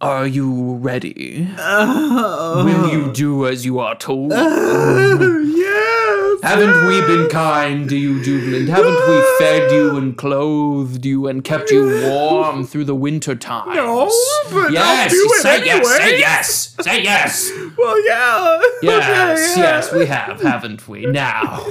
Are 0.00 0.26
you 0.26 0.76
ready? 0.76 1.46
Oh. 1.58 2.64
Will 2.64 2.90
you 2.90 3.12
do 3.12 3.46
as 3.46 3.66
you 3.66 3.78
are 3.80 3.96
told? 3.96 4.32
Oh, 4.34 5.40
yes. 5.40 6.42
Haven't 6.42 6.86
we 6.86 7.02
been 7.02 7.28
kind 7.28 7.86
to 7.90 7.96
you, 7.96 8.24
Jubilant? 8.24 8.70
Haven't 8.70 9.08
we 9.08 9.22
fed 9.38 9.70
you 9.70 9.94
and 9.98 10.16
clothed 10.16 11.04
you 11.04 11.26
and 11.26 11.44
kept 11.44 11.70
you 11.70 12.00
warm 12.08 12.64
through 12.64 12.84
the 12.84 12.94
winter 12.94 13.34
times? 13.34 13.76
No, 13.76 14.06
but 14.50 14.68
I'll 14.68 14.72
yes, 14.72 15.12
do 15.12 15.18
it 15.18 15.42
say 15.42 15.66
yes, 15.66 15.96
say 15.98 16.18
yes, 16.18 16.76
say 16.80 17.02
yes. 17.02 17.52
Well, 17.78 18.04
yeah. 18.06 18.60
Yes, 18.82 19.56
yeah. 19.56 19.62
yes, 19.62 19.92
we 19.92 20.06
have, 20.06 20.40
haven't 20.40 20.88
we? 20.88 21.06
Now, 21.06 21.64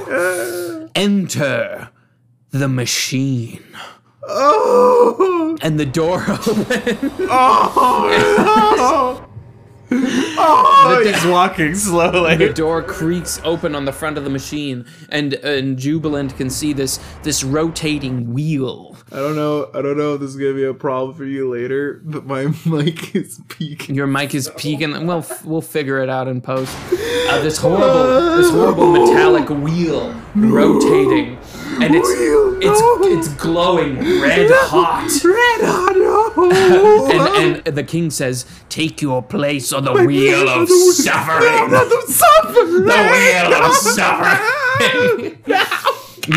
enter 0.96 1.90
the 2.52 2.68
machine. 2.68 3.64
Oh. 4.24 5.58
And 5.62 5.80
the 5.80 5.86
door 5.86 6.24
opens. 6.28 6.68
Oh. 7.30 9.24
Oh. 9.92 11.02
The- 11.04 11.12
He's 11.14 11.26
walking 11.26 11.76
slowly. 11.76 12.36
The 12.36 12.54
door 12.54 12.82
creaks 12.84 13.40
open 13.44 13.76
on 13.76 13.86
the 13.86 13.92
front 13.94 14.18
of 14.18 14.24
the 14.24 14.30
machine, 14.30 14.86
and 15.10 15.34
and 15.36 15.78
Jubilant 15.78 16.36
can 16.38 16.50
see 16.50 16.74
this 16.74 17.00
this 17.24 17.44
rotating 17.44 18.34
wheel. 18.34 18.96
I 19.12 19.18
don't 19.18 19.36
know. 19.36 19.70
I 19.74 19.82
don't 19.82 19.98
know 19.98 20.16
if 20.16 20.20
this 20.22 20.32
is 20.32 20.36
gonna 20.36 20.54
be 20.54 20.66
a 20.66 20.74
problem 20.74 21.16
for 21.16 21.24
you 21.26 21.50
later, 21.50 22.02
but 22.04 22.26
my 22.26 22.48
mic 22.66 23.16
is 23.16 23.40
peaking. 23.48 23.96
Your 23.96 24.08
mic 24.08 24.36
is 24.36 24.52
peaking. 24.58 25.06
Well, 25.08 25.20
f- 25.20 25.46
we'll 25.46 25.62
figure 25.62 26.00
it 26.00 26.10
out 26.10 26.28
in 26.28 26.42
post. 26.42 26.76
Uh, 27.30 27.42
this 27.42 27.58
horrible, 27.62 28.36
this 28.38 28.50
horrible 28.52 28.92
metallic 28.92 29.50
wheel 29.50 30.14
rotating, 30.36 31.38
and 31.82 31.96
it's 31.96 32.08
Wheel, 32.08 32.58
it's 32.62 32.80
no. 32.82 32.98
it's 33.04 33.28
glowing 33.36 33.98
red 34.22 34.50
hot. 34.52 35.08
Red 35.24 35.66
hot. 35.66 35.96
No. 35.96 37.34
And 37.40 37.62
and 37.68 37.78
the 37.78 37.84
king 37.84 38.10
says, 38.12 38.46
"Take 38.70 39.02
your 39.02 39.22
place 39.24 39.72
on 39.78 39.84
the 39.86 39.94
wheel 40.06 40.50
of 40.50 40.68
the 40.68 40.74
wheel- 40.74 40.94
suffering." 40.94 41.70
The 41.72 42.04
suffering. 42.08 42.86
The 42.86 43.02
wheel 43.14 43.54
of 43.54 43.74
suffering. 43.76 45.38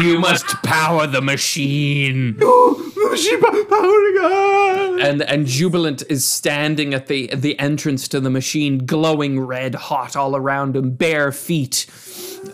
you 0.05 0.19
must 0.19 0.47
power 0.63 1.07
the 1.07 1.21
machine. 1.21 2.37
Oh, 2.41 3.17
she 3.17 3.37
powering 3.37 4.19
on. 4.19 5.01
and 5.01 5.23
and 5.23 5.47
jubilant 5.47 6.03
is 6.09 6.27
standing 6.29 6.95
at 6.95 7.07
the 7.09 7.31
at 7.33 7.43
the 7.43 7.59
entrance 7.59 8.07
to 8.09 8.21
the 8.21 8.31
machine 8.31 8.79
glowing 8.87 9.41
red 9.41 9.75
hot 9.75 10.15
all 10.15 10.37
around 10.37 10.77
him 10.77 10.91
bare 10.93 11.33
feet 11.33 11.87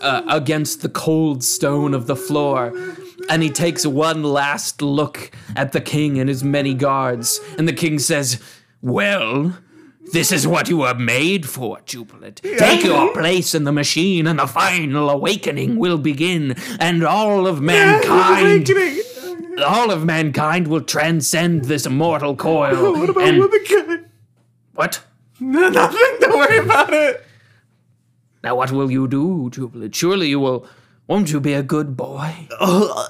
uh, 0.01 0.23
against 0.29 0.81
the 0.81 0.89
cold 0.89 1.43
stone 1.43 1.93
of 1.93 2.07
the 2.07 2.15
floor 2.15 2.73
and 3.29 3.43
he 3.43 3.49
takes 3.51 3.85
one 3.85 4.23
last 4.23 4.81
look 4.81 5.29
at 5.55 5.73
the 5.73 5.81
king 5.81 6.17
and 6.19 6.27
his 6.27 6.43
many 6.43 6.73
guards 6.73 7.39
and 7.59 7.67
the 7.67 7.73
king 7.73 7.99
says 7.99 8.41
well 8.81 9.55
this 10.13 10.31
is 10.31 10.47
what 10.47 10.69
you 10.69 10.77
were 10.77 10.95
made 10.95 11.47
for, 11.47 11.79
Jubilant. 11.85 12.41
Take 12.41 12.83
your 12.83 13.13
place 13.13 13.53
in 13.53 13.63
the 13.63 13.71
machine, 13.71 14.27
and 14.27 14.39
the 14.39 14.47
final 14.47 15.09
awakening 15.09 15.77
will 15.77 15.97
begin, 15.97 16.55
and 16.79 17.03
all 17.03 17.47
of 17.47 17.61
mankind 17.61 18.69
all 19.65 19.91
of 19.91 20.05
mankind 20.05 20.67
will 20.67 20.81
transcend 20.81 21.65
this 21.65 21.87
mortal 21.89 22.35
coil. 22.35 22.93
What 22.97 23.09
about 23.09 23.23
and 23.23 23.39
womankind? 23.39 24.05
what? 24.75 25.03
No, 25.39 25.69
nothing. 25.69 26.17
Don't 26.19 26.37
worry 26.37 26.57
about 26.59 26.93
it. 26.93 27.23
Now 28.43 28.55
what 28.55 28.71
will 28.71 28.91
you 28.91 29.07
do, 29.07 29.49
Jubilant? 29.51 29.95
Surely 29.95 30.29
you 30.29 30.39
will. 30.39 30.67
Won't 31.07 31.31
you 31.31 31.39
be 31.39 31.53
a 31.53 31.63
good 31.63 31.95
boy? 31.95 32.47
Uh, 32.59 33.07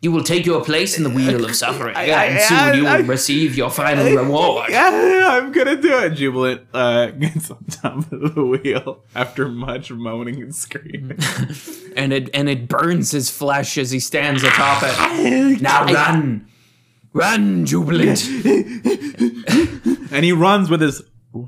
You 0.00 0.12
will 0.12 0.22
take 0.22 0.46
your 0.46 0.62
place 0.64 0.96
in 0.96 1.02
the 1.02 1.10
wheel 1.10 1.44
of 1.44 1.56
suffering, 1.56 1.96
I- 1.96 2.04
and 2.04 2.38
I- 2.38 2.40
soon 2.42 2.76
you 2.76 2.82
will 2.84 2.90
I- 2.90 2.98
receive 2.98 3.56
your 3.56 3.68
final 3.68 4.04
reward. 4.06 4.70
I'm 4.72 5.50
gonna 5.50 5.74
do 5.80 5.98
it. 5.98 6.10
Jubilant 6.10 6.62
uh, 6.72 7.06
gets 7.18 7.50
on 7.50 7.64
top 7.64 8.12
of 8.12 8.34
the 8.36 8.44
wheel 8.44 9.02
after 9.16 9.48
much 9.48 9.90
moaning 9.90 10.40
and 10.42 10.54
screaming. 10.54 11.18
And 11.96 12.12
it 12.12 12.30
and 12.32 12.48
it 12.48 12.68
burns 12.68 13.10
his 13.10 13.28
flesh 13.28 13.76
as 13.76 13.90
he 13.90 13.98
stands 13.98 14.44
atop 14.44 14.82
it. 14.84 15.60
Now 15.60 15.84
run, 15.84 16.46
run, 17.12 17.66
Jubilant. 17.66 18.24
and 20.12 20.24
he 20.24 20.30
runs 20.32 20.70
with 20.70 20.80
his 20.80 21.02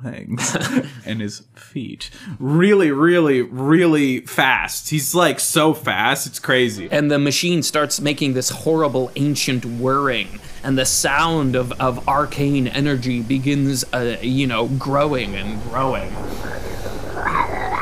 legs 0.04 0.56
and 1.06 1.20
his 1.20 1.42
feet. 1.54 2.10
Really 2.38 2.90
really 2.90 3.42
really 3.42 4.20
fast. 4.20 4.90
He's 4.90 5.14
like 5.14 5.40
so 5.40 5.74
fast 5.74 6.26
it's 6.26 6.38
crazy. 6.38 6.88
And 6.90 7.10
the 7.10 7.18
machine 7.18 7.62
starts 7.62 8.00
making 8.00 8.34
this 8.34 8.50
horrible 8.50 9.10
ancient 9.16 9.64
whirring 9.64 10.40
and 10.62 10.76
the 10.76 10.86
sound 10.86 11.56
of, 11.56 11.72
of 11.80 12.06
arcane 12.08 12.68
energy 12.68 13.22
begins 13.22 13.84
uh, 13.92 14.18
you 14.20 14.46
know 14.46 14.68
growing 14.68 15.34
and 15.34 15.62
growing. 15.64 16.12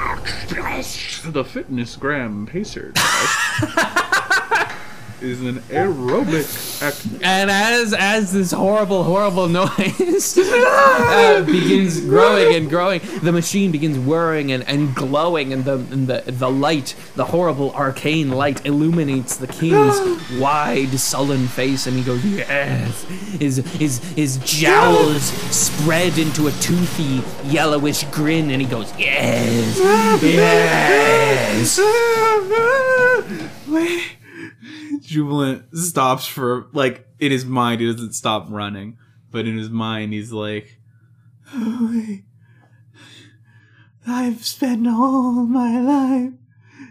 The 1.29 1.45
FitnessGram 1.45 2.47
pacer 2.47 2.93
is 5.21 5.41
an 5.43 5.59
aerobic 5.71 6.83
act. 6.83 7.07
and 7.23 7.51
as 7.51 7.93
as 7.95 8.33
this 8.33 8.53
horrible 8.53 9.03
horrible 9.05 9.49
noise 9.63 10.39
uh, 10.39 11.43
begins 11.47 12.01
growing 12.01 12.55
and 12.55 12.69
growing 12.71 13.01
the 13.23 13.33
machine 13.33 13.71
begins 13.73 13.99
whirring 13.99 14.53
and, 14.53 14.63
and 14.69 14.95
glowing 14.95 15.53
and 15.53 15.65
the 15.65 15.75
and 15.75 16.07
the 16.07 16.23
the 16.27 16.49
light 16.51 16.95
the 17.17 17.25
horrible 17.25 17.73
arcane 17.75 18.31
light 18.31 18.65
illuminates 18.67 19.37
the 19.37 19.47
king's 19.47 19.99
wide 20.39 20.91
sullen 20.99 21.47
face 21.49 21.87
and 21.87 21.97
he 21.97 22.03
goes 22.05 22.25
yes 22.25 23.03
his 23.39 23.57
his 23.77 23.99
his 24.15 24.37
jowls 24.39 25.23
spread 25.55 26.17
into 26.19 26.47
a 26.49 26.53
toothy 26.53 27.23
yellowish 27.49 28.05
grin 28.05 28.51
and 28.51 28.63
he 28.63 28.69
goes 28.69 28.93
yes 28.99 29.79
yes 30.23 31.79
Wait. 33.69 34.18
Jubilant 35.01 35.77
stops 35.77 36.27
for 36.27 36.69
like 36.73 37.07
in 37.19 37.33
his 37.33 37.45
mind 37.45 37.81
he 37.81 37.91
doesn't 37.91 38.15
stop 38.15 38.47
running, 38.49 38.97
but 39.31 39.47
in 39.47 39.57
his 39.59 39.71
mind 39.71 40.13
he's 40.13 40.33
like, 40.33 40.81
"Oh. 41.53 42.19
I've 44.07 44.45
spent 44.45 44.87
all 44.87 45.45
my 45.45 45.81
life 45.81 46.33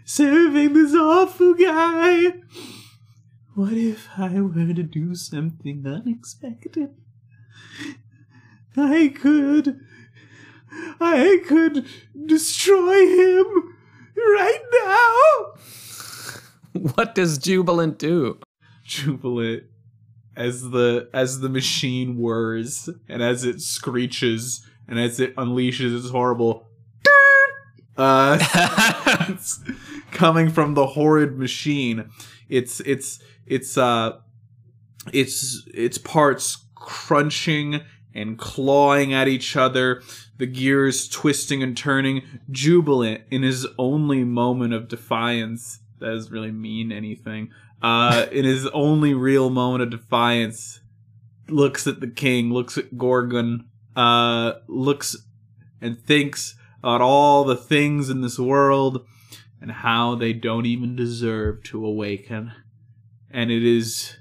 serving 0.06 0.74
this 0.74 0.94
awful 0.94 1.56
guy. 1.56 2.34
What 3.56 3.74
if 3.74 4.08
I 4.18 4.40
were 4.40 4.74
to 4.74 4.84
do 4.84 5.16
something 5.16 5.84
unexpected? 5.86 6.96
I 8.76 9.08
could, 9.08 9.80
I 11.00 11.42
could 11.48 11.86
destroy 12.26 13.08
him 13.08 13.76
right 14.16 14.62
now." 14.86 15.87
what 16.96 17.16
does 17.16 17.38
jubilant 17.38 17.98
do? 17.98 18.40
Jubilant 18.84 19.64
as 20.36 20.70
the 20.70 21.10
as 21.14 21.40
the 21.40 21.50
machine 21.50 22.18
whirs 22.18 22.90
and 23.10 23.24
as 23.24 23.44
it 23.44 23.60
screeches 23.60 24.66
and 24.88 25.00
as 25.00 25.20
it 25.20 25.36
unleashes 25.36 25.98
its 25.98 26.10
horrible 26.12 26.68
uh 27.98 28.38
it's 29.30 29.60
coming 30.12 30.48
from 30.50 30.76
the 30.76 30.86
horrid 30.86 31.38
machine 31.40 32.08
it's 32.50 32.80
it's 32.82 33.20
it's 33.48 33.78
uh 33.78 34.12
it's 35.12 35.68
its 35.74 35.98
parts 35.98 36.66
crunching 36.76 37.82
and 38.14 38.38
clawing 38.38 39.14
at 39.14 39.28
each 39.28 39.58
other 39.58 40.04
the 40.38 40.46
gears 40.46 41.10
twisting 41.10 41.64
and 41.64 41.76
turning 41.76 42.22
jubilant 42.52 43.24
in 43.32 43.42
his 43.42 43.66
only 43.80 44.24
moment 44.24 44.74
of 44.74 44.88
defiance 44.88 45.80
that 46.00 46.08
doesn't 46.08 46.32
really 46.32 46.52
mean 46.52 46.92
anything 46.92 47.50
uh 47.82 48.26
in 48.32 48.46
his 48.46 48.66
only 48.68 49.14
real 49.14 49.50
moment 49.50 49.82
of 49.84 49.90
defiance 49.90 50.80
looks 51.50 51.86
at 51.88 52.00
the 52.00 52.08
king 52.08 52.52
looks 52.52 52.78
at 52.78 52.98
gorgon 52.98 53.68
uh 53.96 54.54
looks 54.68 55.16
and 55.82 56.00
thinks 56.02 56.56
about 56.80 57.02
all 57.02 57.44
the 57.44 57.56
things 57.56 58.10
in 58.10 58.22
this 58.22 58.38
world 58.40 59.06
and 59.62 59.72
how 59.72 60.16
they 60.16 60.34
don't 60.34 60.66
even 60.66 60.96
deserve 60.96 61.64
to 61.64 61.86
awaken 61.86 62.52
and 63.32 63.52
it 63.52 63.64
is 63.64 64.18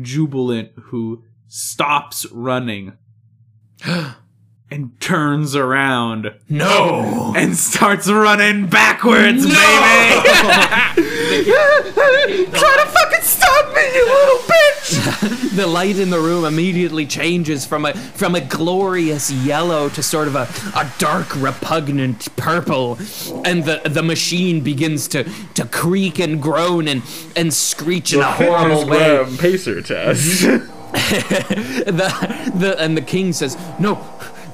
jubilant 0.00 0.70
who 0.84 1.24
stops 1.46 2.26
running 2.30 2.92
and 4.70 5.00
turns 5.00 5.56
around 5.56 6.30
no 6.48 7.32
and 7.36 7.56
starts 7.56 8.08
running 8.08 8.66
backwards, 8.66 9.46
No! 9.46 10.22
baby. 10.94 11.07
Try 12.58 12.76
to 12.76 12.86
fucking 12.90 13.22
stop 13.22 13.74
me, 13.74 13.82
you 13.94 14.06
little 14.06 14.38
bitch! 14.38 15.48
the 15.56 15.66
light 15.66 15.98
in 15.98 16.08
the 16.10 16.18
room 16.18 16.44
immediately 16.44 17.04
changes 17.04 17.66
from 17.66 17.84
a 17.84 17.92
from 17.92 18.34
a 18.34 18.40
glorious 18.40 19.30
yellow 19.30 19.88
to 19.90 20.02
sort 20.02 20.26
of 20.26 20.36
a, 20.36 20.48
a 20.74 20.90
dark 20.98 21.26
repugnant 21.36 22.34
purple 22.36 22.96
and 23.44 23.64
the 23.64 23.82
the 23.84 24.02
machine 24.02 24.62
begins 24.62 25.08
to 25.08 25.24
to 25.54 25.66
creak 25.66 26.18
and 26.18 26.40
groan 26.40 26.88
and 26.88 27.02
and 27.36 27.52
screech 27.52 28.14
in 28.14 28.20
a 28.20 28.32
horrible 28.32 28.86
way 28.86 29.24
pacer 29.38 29.82
test. 29.82 30.42
the, 30.92 32.52
the 32.54 32.76
and 32.78 32.96
the 32.96 33.02
king 33.02 33.32
says 33.32 33.58
no 33.78 33.96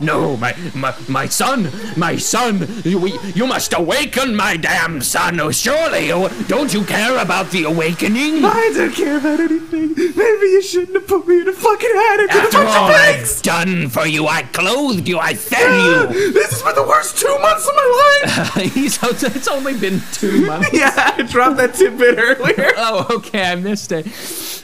no, 0.01 0.37
my, 0.37 0.55
my, 0.75 0.95
my 1.09 1.27
son, 1.27 1.71
my 1.97 2.17
son, 2.17 2.69
you, 2.85 3.07
you 3.35 3.47
must 3.47 3.73
awaken, 3.75 4.35
my 4.35 4.57
damn 4.57 5.01
son. 5.01 5.41
Oh, 5.41 5.51
surely, 5.51 6.13
oh, 6.13 6.29
don't 6.49 6.73
you 6.73 6.85
care 6.85 7.19
about 7.19 7.51
the 7.51 7.65
awakening? 7.65 8.45
I 8.45 8.73
don't 8.75 8.93
care 8.93 9.19
about 9.19 9.41
anything. 9.41 9.95
Maybe 9.97 10.47
you 10.47 10.63
shouldn't 10.63 10.95
have 10.95 11.07
put 11.07 11.27
me 11.27 11.41
in 11.41 11.49
a 11.49 11.53
fucking 11.53 11.91
attic 12.11 12.29
with 12.29 12.37
a 12.37 12.47
After 12.47 12.59
bunch 12.59 12.77
all 12.77 12.91
of 12.91 12.95
I've 12.95 13.43
done 13.43 13.89
for 13.89 14.07
you, 14.07 14.27
I 14.27 14.43
clothed 14.43 15.09
you, 15.09 15.19
I 15.19 15.35
fed 15.35 16.13
you. 16.13 16.33
This 16.33 16.51
has 16.51 16.63
been 16.63 16.75
the 16.75 16.89
worst 16.89 17.19
two 17.19 17.39
months 17.41 17.69
of 17.69 17.75
my 17.75 18.23
life. 18.25 18.55
He's, 18.75 18.99
it's 19.03 19.49
only 19.49 19.79
been 19.79 20.01
two 20.13 20.47
months. 20.47 20.71
yeah, 20.73 21.15
I 21.17 21.23
dropped 21.23 21.57
that 21.59 21.75
tidbit 21.75 22.19
earlier. 22.19 22.73
Oh, 22.87 23.07
okay, 23.17 23.53
I 23.53 23.55
missed 23.55 23.93
it. 23.93 24.07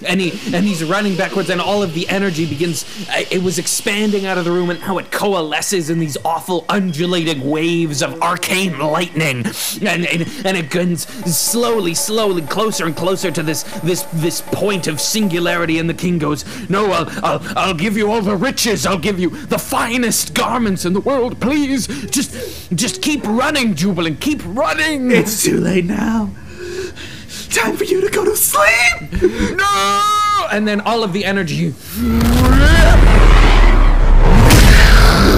And 0.06 0.20
he 0.20 0.30
and 0.56 0.64
he's 0.64 0.82
running 0.82 1.16
backwards, 1.16 1.50
and 1.50 1.60
all 1.60 1.82
of 1.82 1.94
the 1.94 2.08
energy 2.08 2.46
begins. 2.46 2.84
uh, 3.10 3.22
It 3.30 3.42
was 3.42 3.58
expanding 3.58 4.26
out 4.26 4.38
of 4.38 4.44
the 4.44 4.52
room, 4.52 4.70
and 4.70 4.80
now 4.80 4.98
it 4.98 5.10
coalesces 5.10 5.90
in 5.90 5.98
these 5.98 6.16
awful 6.24 6.64
undulating 6.68 7.48
waves 7.48 8.02
of 8.02 8.20
arcane 8.22 8.78
lightning, 8.78 9.44
and 9.82 10.06
and, 10.06 10.22
and 10.44 10.56
it 10.56 10.70
goes 10.70 11.02
slowly, 11.02 11.94
slowly 11.94 12.42
closer 12.42 12.86
and 12.86 12.96
closer 12.96 13.30
to 13.30 13.42
this 13.42 13.62
this 13.82 14.02
this 14.14 14.40
point 14.40 14.86
of 14.86 15.00
singularity. 15.00 15.78
And 15.78 15.88
the 15.88 15.94
king 15.94 16.18
goes, 16.18 16.44
"No, 16.70 16.90
I'll 16.92 17.08
I'll 17.24 17.42
I'll 17.56 17.74
give 17.74 17.96
you 17.96 18.10
all 18.10 18.22
the 18.22 18.36
riches. 18.36 18.86
I'll 18.86 18.98
give 18.98 19.18
you 19.20 19.30
the 19.30 19.58
finest 19.58 20.34
garments 20.34 20.84
in 20.84 20.92
the 20.94 21.00
world. 21.00 21.40
Please, 21.40 21.86
just 22.10 22.70
just 22.74 23.02
keep 23.02 23.22
running, 23.26 23.74
Jubilant. 23.74 24.20
Keep 24.20 24.42
running." 24.46 25.10
It's 25.10 25.42
too 25.42 25.58
late 25.60 25.84
now. 25.84 26.30
Time 27.50 27.76
for 27.76 27.84
you 27.84 28.00
to 28.00 28.08
go 28.08 28.24
to 28.24 28.36
sleep. 28.36 29.22
no! 29.56 30.48
And 30.52 30.66
then 30.68 30.80
all 30.80 31.02
of 31.02 31.12
the 31.12 31.24
energy. 31.24 31.74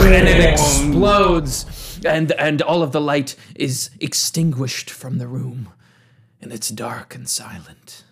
And 0.05 0.29
it 0.29 0.51
explodes. 0.53 2.01
And, 2.05 2.33
and 2.33 2.61
all 2.61 2.83
of 2.83 2.93
the 2.93 3.01
light 3.01 3.37
is 3.55 3.91
extinguished 4.01 4.91
from 4.91 5.19
the 5.19 5.27
room. 5.27 5.73
And 6.41 6.53
it's 6.53 6.69
dark 6.69 7.15
and 7.15 7.29
silent. 7.29 8.05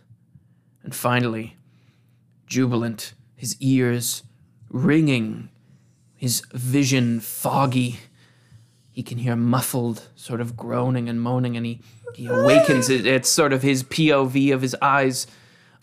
And 0.82 0.94
finally, 0.94 1.56
jubilant, 2.46 3.12
his 3.36 3.56
ears 3.60 4.22
ringing, 4.70 5.50
his 6.16 6.42
vision 6.52 7.20
foggy, 7.20 8.00
he 8.92 9.02
can 9.02 9.18
hear 9.18 9.36
muffled 9.36 10.08
sort 10.14 10.40
of 10.40 10.56
groaning 10.56 11.08
and 11.08 11.20
moaning 11.20 11.56
and 11.56 11.66
he, 11.66 11.80
he 12.14 12.26
awakens 12.26 12.88
it, 12.88 13.06
it's 13.06 13.28
sort 13.28 13.52
of 13.52 13.62
his 13.62 13.82
pov 13.82 14.54
of 14.54 14.62
his 14.62 14.76
eyes 14.80 15.26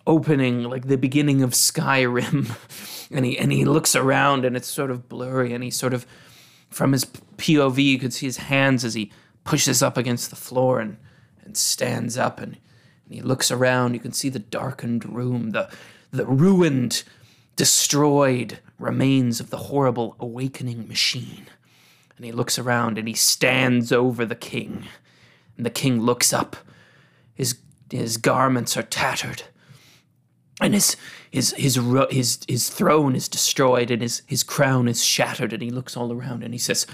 opening 0.06 0.63
like 0.63 0.88
the 0.88 0.98
beginning 0.98 1.44
of 1.44 1.52
skyrim. 1.52 2.56
And 3.10 3.24
he 3.24 3.40
and 3.40 3.54
he 3.54 3.63
looks 3.63 3.96
around 3.96 4.44
and 4.44 4.58
it's 4.58 4.68
sort 4.68 4.92
of 4.92 5.08
blurry 5.08 5.54
and 5.54 5.63
he 5.63 5.72
sort 5.72 5.94
of 5.94 6.06
from 6.70 6.92
his 6.92 7.06
pov 7.06 7.82
you 7.82 7.98
could 7.98 8.13
see 8.13 8.26
his 8.26 8.36
hands 8.36 8.84
as 8.84 8.96
he 8.96 9.13
pushes 9.46 9.82
up 9.82 9.96
against 9.96 10.30
the 10.30 10.36
floor 10.36 10.82
and 10.82 10.98
and 11.46 11.56
stands 11.56 12.18
up 12.18 12.42
and, 12.42 12.58
and 13.06 13.13
he 13.13 13.22
looks 13.22 13.50
around. 13.50 13.94
You 13.94 14.02
can 14.02 14.12
see 14.12 14.28
the 14.28 14.40
darkened 14.40 15.06
room 15.06 15.52
the 15.52 15.70
the 16.12 16.26
ruined 16.26 17.04
destroyed 17.56 18.60
remains 18.78 19.40
of 19.40 19.50
the 19.52 19.58
horrible 19.58 20.18
awakening 20.20 20.88
machine. 20.88 21.48
And 22.18 22.26
he 22.26 22.34
looks 22.34 22.60
around 22.60 22.98
and 22.98 23.08
he 23.08 23.13
stands 23.13 23.94
over 23.94 24.26
the 24.26 24.36
king. 24.36 24.86
And 25.58 25.65
the 25.65 25.72
king 25.72 26.02
looks 26.02 26.32
up. 26.32 26.56
His 27.34 27.58
his 27.91 28.17
garments 28.17 28.78
are 28.78 28.84
tattered. 28.84 29.43
And 30.60 30.74
his 30.74 30.96
his 31.30 31.54
his 31.54 31.80
his 32.10 32.39
his 32.48 32.70
throne 32.70 33.15
is 33.15 33.28
destroyed 33.28 33.91
and 33.91 34.02
his 34.02 34.22
his 34.26 34.43
crown 34.43 34.88
is 34.88 35.04
shattered 35.04 35.54
and 35.54 35.62
he 35.62 35.70
looks 35.70 35.98
all 35.98 36.12
around 36.12 36.43
and 36.43 36.54
he 36.54 36.58
says, 36.58 36.88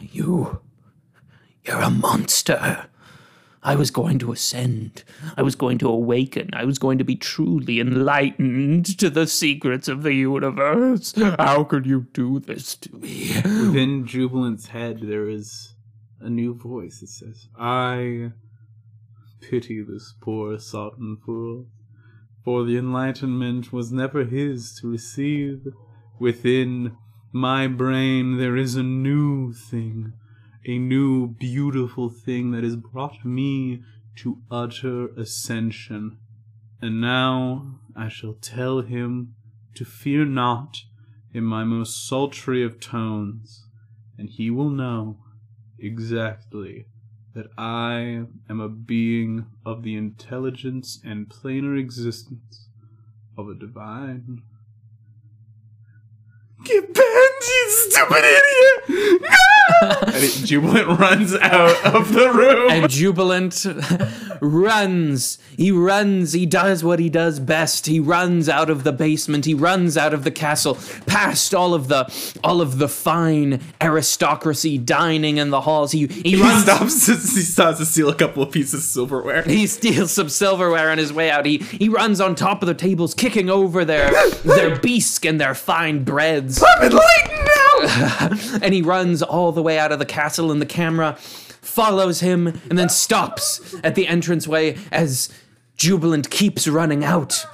"You 0.00 0.60
you're 1.64 1.80
a 1.80 1.90
monster. 1.90 2.86
I 3.62 3.74
was 3.74 3.90
going 3.90 4.18
to 4.20 4.32
ascend. 4.32 5.04
I 5.36 5.42
was 5.42 5.54
going 5.54 5.76
to 5.78 5.88
awaken. 5.88 6.48
I 6.54 6.64
was 6.64 6.78
going 6.78 6.96
to 6.96 7.04
be 7.04 7.14
truly 7.16 7.78
enlightened 7.78 8.98
to 8.98 9.10
the 9.10 9.26
secrets 9.26 9.86
of 9.86 10.02
the 10.02 10.14
universe. 10.14 11.12
How 11.38 11.64
could 11.64 11.84
you 11.84 12.06
do 12.12 12.38
this 12.38 12.74
to 12.76 12.96
me?" 12.96 13.32
Within 13.44 14.06
Jubilant's 14.06 14.68
head, 14.68 15.00
there 15.02 15.28
is 15.28 15.74
a 16.20 16.28
new 16.28 16.54
voice 16.54 17.00
that 17.00 17.08
says, 17.08 17.48
I 17.58 18.32
pity 19.40 19.82
this 19.82 20.14
poor 20.20 20.58
sodden 20.58 21.18
fool, 21.24 21.66
for 22.44 22.64
the 22.64 22.76
enlightenment 22.76 23.72
was 23.72 23.90
never 23.92 24.24
his 24.24 24.78
to 24.80 24.88
receive. 24.88 25.66
Within 26.18 26.96
my 27.32 27.66
brain, 27.66 28.36
there 28.36 28.56
is 28.56 28.76
a 28.76 28.82
new 28.82 29.52
thing, 29.52 30.12
a 30.66 30.78
new 30.78 31.28
beautiful 31.28 32.10
thing 32.10 32.50
that 32.50 32.64
has 32.64 32.76
brought 32.76 33.24
me 33.24 33.82
to 34.16 34.42
utter 34.50 35.08
ascension. 35.16 36.18
And 36.82 37.00
now 37.00 37.80
I 37.96 38.08
shall 38.08 38.34
tell 38.34 38.80
him 38.82 39.34
to 39.74 39.84
fear 39.84 40.24
not 40.24 40.76
in 41.32 41.44
my 41.44 41.64
most 41.64 42.06
sultry 42.06 42.62
of 42.64 42.80
tones, 42.80 43.66
and 44.18 44.28
he 44.28 44.50
will 44.50 44.70
know 44.70 45.18
exactly 45.80 46.86
that 47.34 47.46
I 47.56 48.24
am 48.48 48.60
a 48.60 48.68
being 48.68 49.46
of 49.64 49.82
the 49.82 49.96
intelligence 49.96 51.00
and 51.04 51.28
planar 51.28 51.78
existence 51.78 52.68
of 53.38 53.48
a 53.48 53.54
divine. 53.54 54.42
Get 56.64 56.92
banned, 56.92 57.29
you 57.40 57.70
stupid 57.90 58.24
idiot! 58.24 59.22
and 60.06 60.16
it, 60.24 60.46
Jubilant 60.46 60.98
runs 60.98 61.34
out 61.34 61.84
of 61.94 62.12
the 62.12 62.30
room. 62.30 62.70
and 62.70 62.90
Jubilant 62.90 63.66
runs. 64.40 65.38
He 65.56 65.70
runs. 65.70 66.32
He 66.32 66.46
does 66.46 66.82
what 66.84 66.98
he 66.98 67.08
does 67.08 67.38
best. 67.40 67.86
He 67.86 68.00
runs 68.00 68.48
out 68.48 68.70
of 68.70 68.84
the 68.84 68.92
basement. 68.92 69.44
He 69.44 69.54
runs 69.54 69.96
out 69.96 70.12
of 70.14 70.24
the 70.24 70.30
castle, 70.30 70.78
past 71.06 71.54
all 71.54 71.74
of 71.74 71.88
the 71.88 72.10
all 72.42 72.60
of 72.60 72.78
the 72.78 72.88
fine 72.88 73.60
aristocracy 73.80 74.78
dining 74.78 75.36
in 75.38 75.50
the 75.50 75.62
halls. 75.62 75.92
He 75.92 76.06
he 76.06 76.30
he 76.36 76.42
runs. 76.42 76.62
stops. 76.64 77.06
To, 77.06 77.12
he 77.12 77.42
stops 77.42 77.78
to 77.78 77.86
steal 77.86 78.08
a 78.08 78.14
couple 78.14 78.42
of 78.42 78.50
pieces 78.50 78.74
of 78.74 78.80
silverware. 78.82 79.42
He 79.42 79.66
steals 79.66 80.12
some 80.12 80.28
silverware 80.28 80.90
on 80.90 80.98
his 80.98 81.12
way 81.12 81.30
out. 81.30 81.46
He 81.46 81.58
he 81.58 81.88
runs 81.88 82.20
on 82.20 82.34
top 82.34 82.62
of 82.62 82.66
the 82.66 82.74
tables, 82.74 83.14
kicking 83.14 83.48
over 83.50 83.84
their 83.84 84.10
their 84.44 84.78
bisque 84.78 85.24
and 85.24 85.40
their 85.40 85.54
fine 85.54 86.04
breads. 86.04 86.62
I'm 86.62 86.82
enlightened 86.90 87.28
now. 87.28 87.29
and 88.62 88.74
he 88.74 88.82
runs 88.82 89.22
all 89.22 89.52
the 89.52 89.62
way 89.62 89.78
out 89.78 89.92
of 89.92 89.98
the 89.98 90.06
castle 90.06 90.50
and 90.52 90.60
the 90.60 90.66
camera 90.66 91.16
follows 91.18 92.20
him 92.20 92.46
and 92.46 92.78
then 92.78 92.88
stops 92.88 93.74
at 93.84 93.94
the 93.94 94.06
entranceway 94.06 94.76
as 94.90 95.28
jubilant 95.76 96.30
keeps 96.30 96.66
running 96.66 97.04
out 97.04 97.44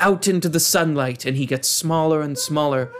out 0.00 0.28
into 0.28 0.48
the 0.48 0.60
sunlight 0.60 1.24
and 1.24 1.36
he 1.36 1.46
gets 1.46 1.68
smaller 1.68 2.20
and 2.20 2.38
smaller 2.38 2.90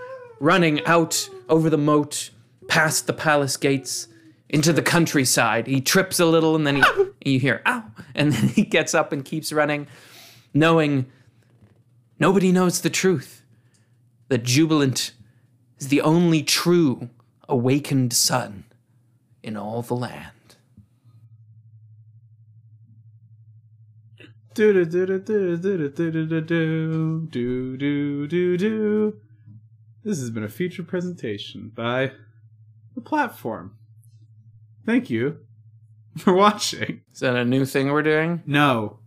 running 0.40 0.84
out 0.86 1.28
over 1.48 1.68
the 1.68 1.78
moat 1.78 2.30
past 2.68 3.06
the 3.06 3.12
palace 3.12 3.56
gates 3.56 4.08
into 4.48 4.72
the 4.72 4.82
countryside. 4.82 5.66
He 5.66 5.80
trips 5.80 6.20
a 6.20 6.26
little 6.26 6.54
and 6.56 6.66
then 6.66 6.76
he 7.22 7.32
you 7.32 7.40
hear 7.40 7.62
ow! 7.66 7.84
And 8.14 8.32
then 8.32 8.48
he 8.48 8.62
gets 8.62 8.94
up 8.94 9.12
and 9.12 9.24
keeps 9.24 9.52
running 9.52 9.86
knowing 10.54 11.06
nobody 12.18 12.50
knows 12.50 12.80
the 12.80 12.90
truth 12.90 13.42
that 14.28 14.42
jubilant 14.42 15.12
is 15.78 15.88
the 15.88 16.00
only 16.00 16.42
true 16.42 17.10
awakened 17.48 18.12
sun 18.12 18.64
in 19.42 19.56
all 19.56 19.82
the 19.82 19.94
land. 19.94 20.32
Do 24.54 24.72
do 24.72 24.86
do 24.86 25.06
do 25.06 25.18
do 25.18 25.56
do 25.58 25.88
do 25.90 25.90
do 25.90 26.40
do 26.40 27.28
do 27.30 27.76
do 27.76 28.26
do 28.26 28.56
do. 28.56 29.20
This 30.02 30.18
has 30.18 30.30
been 30.30 30.44
a 30.44 30.48
feature 30.48 30.82
presentation 30.82 31.70
by 31.74 32.12
the 32.94 33.02
platform. 33.02 33.76
Thank 34.86 35.10
you 35.10 35.40
for 36.16 36.32
watching. 36.32 37.02
Is 37.12 37.20
that 37.20 37.36
a 37.36 37.44
new 37.44 37.66
thing 37.66 37.90
we're 37.90 38.02
doing? 38.02 38.42
No. 38.46 39.00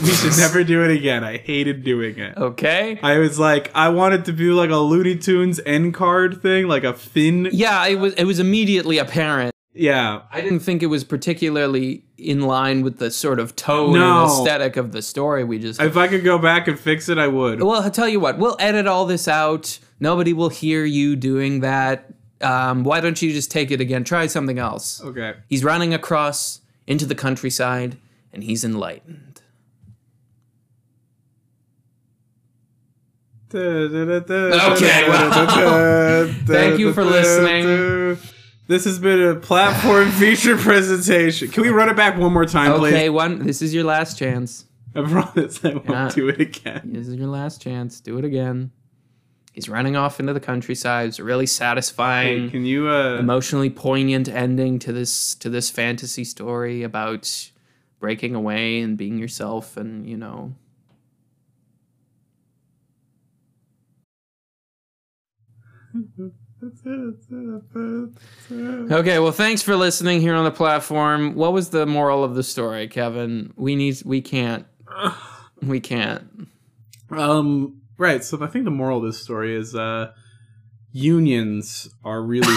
we 0.02 0.10
should 0.10 0.36
never 0.38 0.64
do 0.64 0.82
it 0.84 0.90
again. 0.90 1.22
I 1.24 1.36
hated 1.38 1.84
doing 1.84 2.18
it. 2.18 2.36
Okay. 2.36 2.98
I 3.02 3.18
was 3.18 3.38
like, 3.38 3.70
I 3.74 3.88
wanted 3.90 4.24
to 4.26 4.32
do 4.32 4.54
like 4.54 4.70
a 4.70 4.76
Looney 4.76 5.16
Tunes 5.16 5.60
end 5.66 5.94
card 5.94 6.40
thing, 6.42 6.66
like 6.68 6.84
a 6.84 6.92
fin. 6.94 7.48
Yeah, 7.52 7.86
it 7.86 7.96
was 7.96 8.14
it 8.14 8.24
was 8.24 8.38
immediately 8.38 8.98
apparent 8.98 9.52
Yeah. 9.72 10.22
I 10.32 10.40
didn't 10.40 10.60
think 10.60 10.82
it 10.82 10.86
was 10.86 11.04
particularly 11.04 12.04
in 12.18 12.42
line 12.42 12.82
with 12.82 12.98
the 12.98 13.10
sort 13.10 13.38
of 13.38 13.56
tone 13.56 13.94
No. 13.94 14.22
and 14.24 14.30
aesthetic 14.30 14.76
of 14.76 14.92
the 14.92 15.02
story 15.02 15.44
we 15.44 15.58
just. 15.58 15.80
If 15.80 15.96
I 15.96 16.08
could 16.08 16.24
go 16.24 16.38
back 16.38 16.68
and 16.68 16.78
fix 16.78 17.08
it, 17.08 17.18
I 17.18 17.28
would. 17.28 17.62
well, 17.62 17.82
I'll 17.82 17.90
tell 17.90 18.08
you 18.08 18.20
what. 18.20 18.38
We'll 18.38 18.56
edit 18.58 18.86
all 18.86 19.06
this 19.06 19.26
out. 19.28 19.78
Nobody 20.00 20.32
will 20.32 20.48
hear 20.50 20.84
you 20.84 21.16
doing 21.16 21.60
that. 21.60 22.12
Um, 22.42 22.84
why 22.84 23.00
don't 23.00 23.20
you 23.20 23.32
just 23.32 23.50
take 23.50 23.70
it 23.70 23.80
again? 23.82 24.02
Try 24.02 24.26
something 24.26 24.58
else. 24.58 25.02
Okay. 25.04 25.34
He's 25.48 25.62
running 25.62 25.92
across 25.92 26.60
into 26.86 27.04
the 27.04 27.14
countryside, 27.14 27.98
and 28.32 28.42
he's 28.42 28.64
enlightened. 28.64 29.29
Okay. 34.72 35.06
Thank 36.46 36.78
you 36.78 36.92
for 36.92 37.04
listening. 37.04 38.18
This 38.66 38.84
has 38.84 38.98
been 39.00 39.20
a 39.20 39.34
platform 39.34 40.10
feature 40.12 40.56
presentation. 40.56 41.48
Can 41.48 41.62
we 41.64 41.70
run 41.70 41.88
it 41.88 41.96
back 41.96 42.16
one 42.16 42.32
more 42.32 42.46
time, 42.46 42.78
please? 42.78 42.92
Okay, 42.94 43.10
one. 43.10 43.44
This 43.44 43.62
is 43.62 43.74
your 43.74 43.84
last 43.84 44.16
chance. 44.18 44.64
I 44.94 45.02
promise 45.02 45.64
I 45.64 45.70
won't 45.74 45.88
Yeah. 45.88 46.08
do 46.08 46.28
it 46.28 46.40
again. 46.40 46.90
This 46.92 47.08
is 47.08 47.16
your 47.16 47.26
last 47.28 47.60
chance. 47.60 48.00
Do 48.00 48.18
it 48.18 48.24
again. 48.24 48.70
He's 49.52 49.68
running 49.68 49.96
off 49.96 50.20
into 50.20 50.32
the 50.32 50.40
countryside. 50.40 51.08
It's 51.08 51.18
a 51.18 51.24
really 51.24 51.46
satisfying. 51.46 52.44
Hey, 52.44 52.50
can 52.50 52.64
you 52.64 52.88
uh 52.88 53.16
emotionally 53.18 53.70
poignant 53.70 54.28
ending 54.28 54.78
to 54.80 54.92
this 54.92 55.34
to 55.36 55.50
this 55.50 55.68
fantasy 55.70 56.22
story 56.24 56.84
about 56.84 57.50
breaking 57.98 58.34
away 58.36 58.80
and 58.80 58.96
being 58.96 59.18
yourself 59.18 59.76
and 59.76 60.08
you 60.08 60.16
know 60.16 60.54
okay 68.92 69.18
well 69.18 69.32
thanks 69.32 69.62
for 69.62 69.76
listening 69.76 70.20
here 70.20 70.34
on 70.34 70.44
the 70.44 70.50
platform. 70.50 71.34
What 71.34 71.52
was 71.52 71.70
the 71.70 71.86
moral 71.86 72.22
of 72.24 72.34
the 72.34 72.42
story 72.42 72.88
kevin? 72.88 73.52
We 73.56 73.76
need 73.76 74.02
we 74.04 74.20
can't 74.20 74.66
we 75.62 75.80
can't. 75.80 76.48
Um 77.10 77.80
right, 77.98 78.22
so 78.22 78.42
I 78.42 78.46
think 78.46 78.64
the 78.64 78.70
moral 78.70 78.98
of 78.98 79.04
this 79.04 79.22
story 79.22 79.56
is 79.56 79.74
uh 79.74 80.12
unions 80.92 81.88
are 82.04 82.20
really 82.22 82.56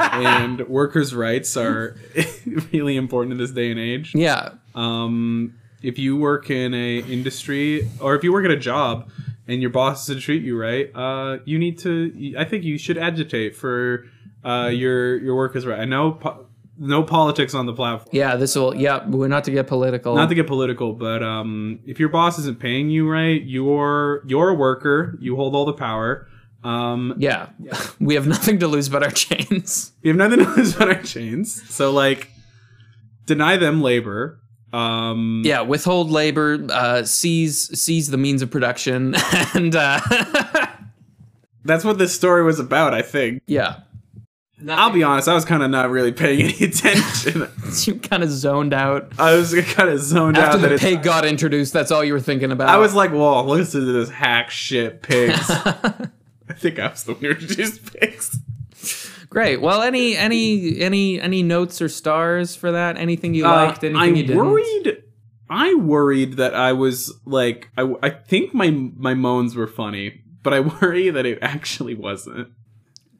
and 0.00 0.66
workers' 0.68 1.14
rights 1.14 1.56
are 1.56 1.96
really 2.72 2.96
important 2.96 3.32
in 3.32 3.38
this 3.38 3.50
day 3.50 3.70
and 3.70 3.78
age. 3.78 4.14
yeah. 4.14 4.50
Um, 4.74 5.54
if 5.82 5.98
you 5.98 6.16
work 6.16 6.50
in 6.50 6.74
a 6.74 6.98
industry 6.98 7.88
or 8.00 8.14
if 8.14 8.22
you 8.22 8.32
work 8.32 8.44
at 8.44 8.50
a 8.50 8.56
job 8.56 9.10
and 9.50 9.60
your 9.60 9.70
boss 9.70 10.06
doesn't 10.06 10.22
treat 10.22 10.42
you 10.42 10.58
right, 10.58 10.90
uh, 10.94 11.38
you 11.44 11.58
need 11.58 11.78
to. 11.80 12.34
I 12.38 12.44
think 12.44 12.64
you 12.64 12.78
should 12.78 12.98
agitate 12.98 13.56
for 13.56 14.06
uh, 14.44 14.70
your 14.72 15.18
your 15.18 15.36
workers' 15.36 15.66
right. 15.66 15.80
I 15.80 15.84
know 15.84 16.12
po- 16.12 16.46
no 16.78 17.02
politics 17.02 17.52
on 17.54 17.66
the 17.66 17.74
platform. 17.74 18.08
yeah 18.10 18.36
this 18.36 18.56
will 18.56 18.74
yeah 18.74 19.06
we're 19.06 19.28
not 19.28 19.44
to 19.44 19.50
get 19.50 19.66
political 19.66 20.14
Not 20.14 20.30
to 20.30 20.34
get 20.34 20.46
political, 20.46 20.94
but 20.94 21.22
um, 21.22 21.80
if 21.84 22.00
your 22.00 22.08
boss 22.08 22.38
isn't 22.38 22.58
paying 22.58 22.88
you 22.88 23.06
right, 23.10 23.42
you're 23.42 24.22
you're 24.26 24.48
a 24.48 24.54
worker. 24.54 25.18
You 25.20 25.36
hold 25.36 25.54
all 25.54 25.66
the 25.66 25.74
power. 25.74 26.26
Um, 26.64 27.14
yeah 27.18 27.50
we 28.00 28.14
have 28.14 28.26
nothing 28.26 28.58
to 28.60 28.68
lose 28.68 28.88
but 28.88 29.02
our 29.02 29.10
chains 29.10 29.92
we 30.02 30.08
have 30.08 30.16
nothing 30.16 30.40
to 30.44 30.50
lose 30.56 30.74
but 30.74 30.88
our 30.88 31.02
chains. 31.02 31.62
So 31.74 31.90
like, 31.90 32.30
deny 33.26 33.56
them 33.58 33.82
labor. 33.82 34.39
Um, 34.72 35.42
Yeah, 35.44 35.62
withhold 35.62 36.10
labor, 36.10 36.64
uh, 36.70 37.02
seize 37.04 37.78
seize 37.80 38.08
the 38.10 38.16
means 38.18 38.42
of 38.42 38.50
production, 38.50 39.14
and 39.54 39.74
uh, 39.74 40.00
that's 41.64 41.84
what 41.84 41.98
this 41.98 42.14
story 42.14 42.42
was 42.44 42.58
about. 42.60 42.94
I 42.94 43.02
think. 43.02 43.42
yeah, 43.46 43.80
I'll 44.68 44.90
be 44.90 45.02
honest, 45.02 45.26
I 45.28 45.34
was 45.34 45.44
kind 45.44 45.62
of 45.62 45.70
not 45.70 45.90
really 45.90 46.12
paying 46.12 46.42
any 46.42 46.52
attention. 46.66 47.48
you 47.84 47.94
kind 47.96 48.22
of 48.22 48.30
zoned 48.30 48.74
out 48.74 49.12
I 49.18 49.34
was 49.34 49.54
kind 49.74 49.88
of 49.88 49.98
zoned 50.00 50.36
after 50.36 50.56
out 50.58 50.60
that 50.62 50.68
the 50.68 50.74
it's. 50.74 50.82
pig 50.82 51.02
got 51.02 51.24
introduced. 51.24 51.72
That's 51.72 51.90
all 51.90 52.04
you 52.04 52.12
were 52.12 52.20
thinking 52.20 52.52
about. 52.52 52.68
I 52.68 52.76
was 52.76 52.94
like, 52.94 53.10
"Whoa, 53.10 53.42
listen 53.44 53.80
to 53.86 53.92
this 53.92 54.10
hack 54.10 54.50
shit, 54.50 55.02
pigs." 55.02 55.38
I 55.50 56.52
think 56.54 56.78
I 56.78 56.88
was 56.88 57.04
the 57.04 57.12
one 57.14 57.22
who 57.22 57.30
introduced 57.30 57.92
pigs. 57.94 58.38
Great. 59.30 59.60
Well, 59.62 59.80
any 59.82 60.16
any 60.16 60.80
any 60.80 61.20
any 61.20 61.42
notes 61.42 61.80
or 61.80 61.88
stars 61.88 62.54
for 62.54 62.72
that? 62.72 62.98
Anything 62.98 63.32
you 63.34 63.44
liked? 63.44 63.82
Uh, 63.82 63.86
Anything 63.88 64.02
I 64.02 64.06
you 64.18 64.26
didn't? 64.26 64.36
worried. 64.36 65.02
I 65.48 65.74
worried 65.74 66.34
that 66.34 66.54
I 66.54 66.72
was 66.72 67.12
like, 67.24 67.70
I, 67.76 67.94
I 68.02 68.10
think 68.10 68.52
my 68.54 68.70
my 68.70 69.14
moans 69.14 69.56
were 69.56 69.66
funny, 69.66 70.22
but 70.42 70.52
I 70.54 70.60
worry 70.82 71.10
that 71.10 71.24
it 71.26 71.38
actually 71.42 71.94
wasn't. 71.94 72.48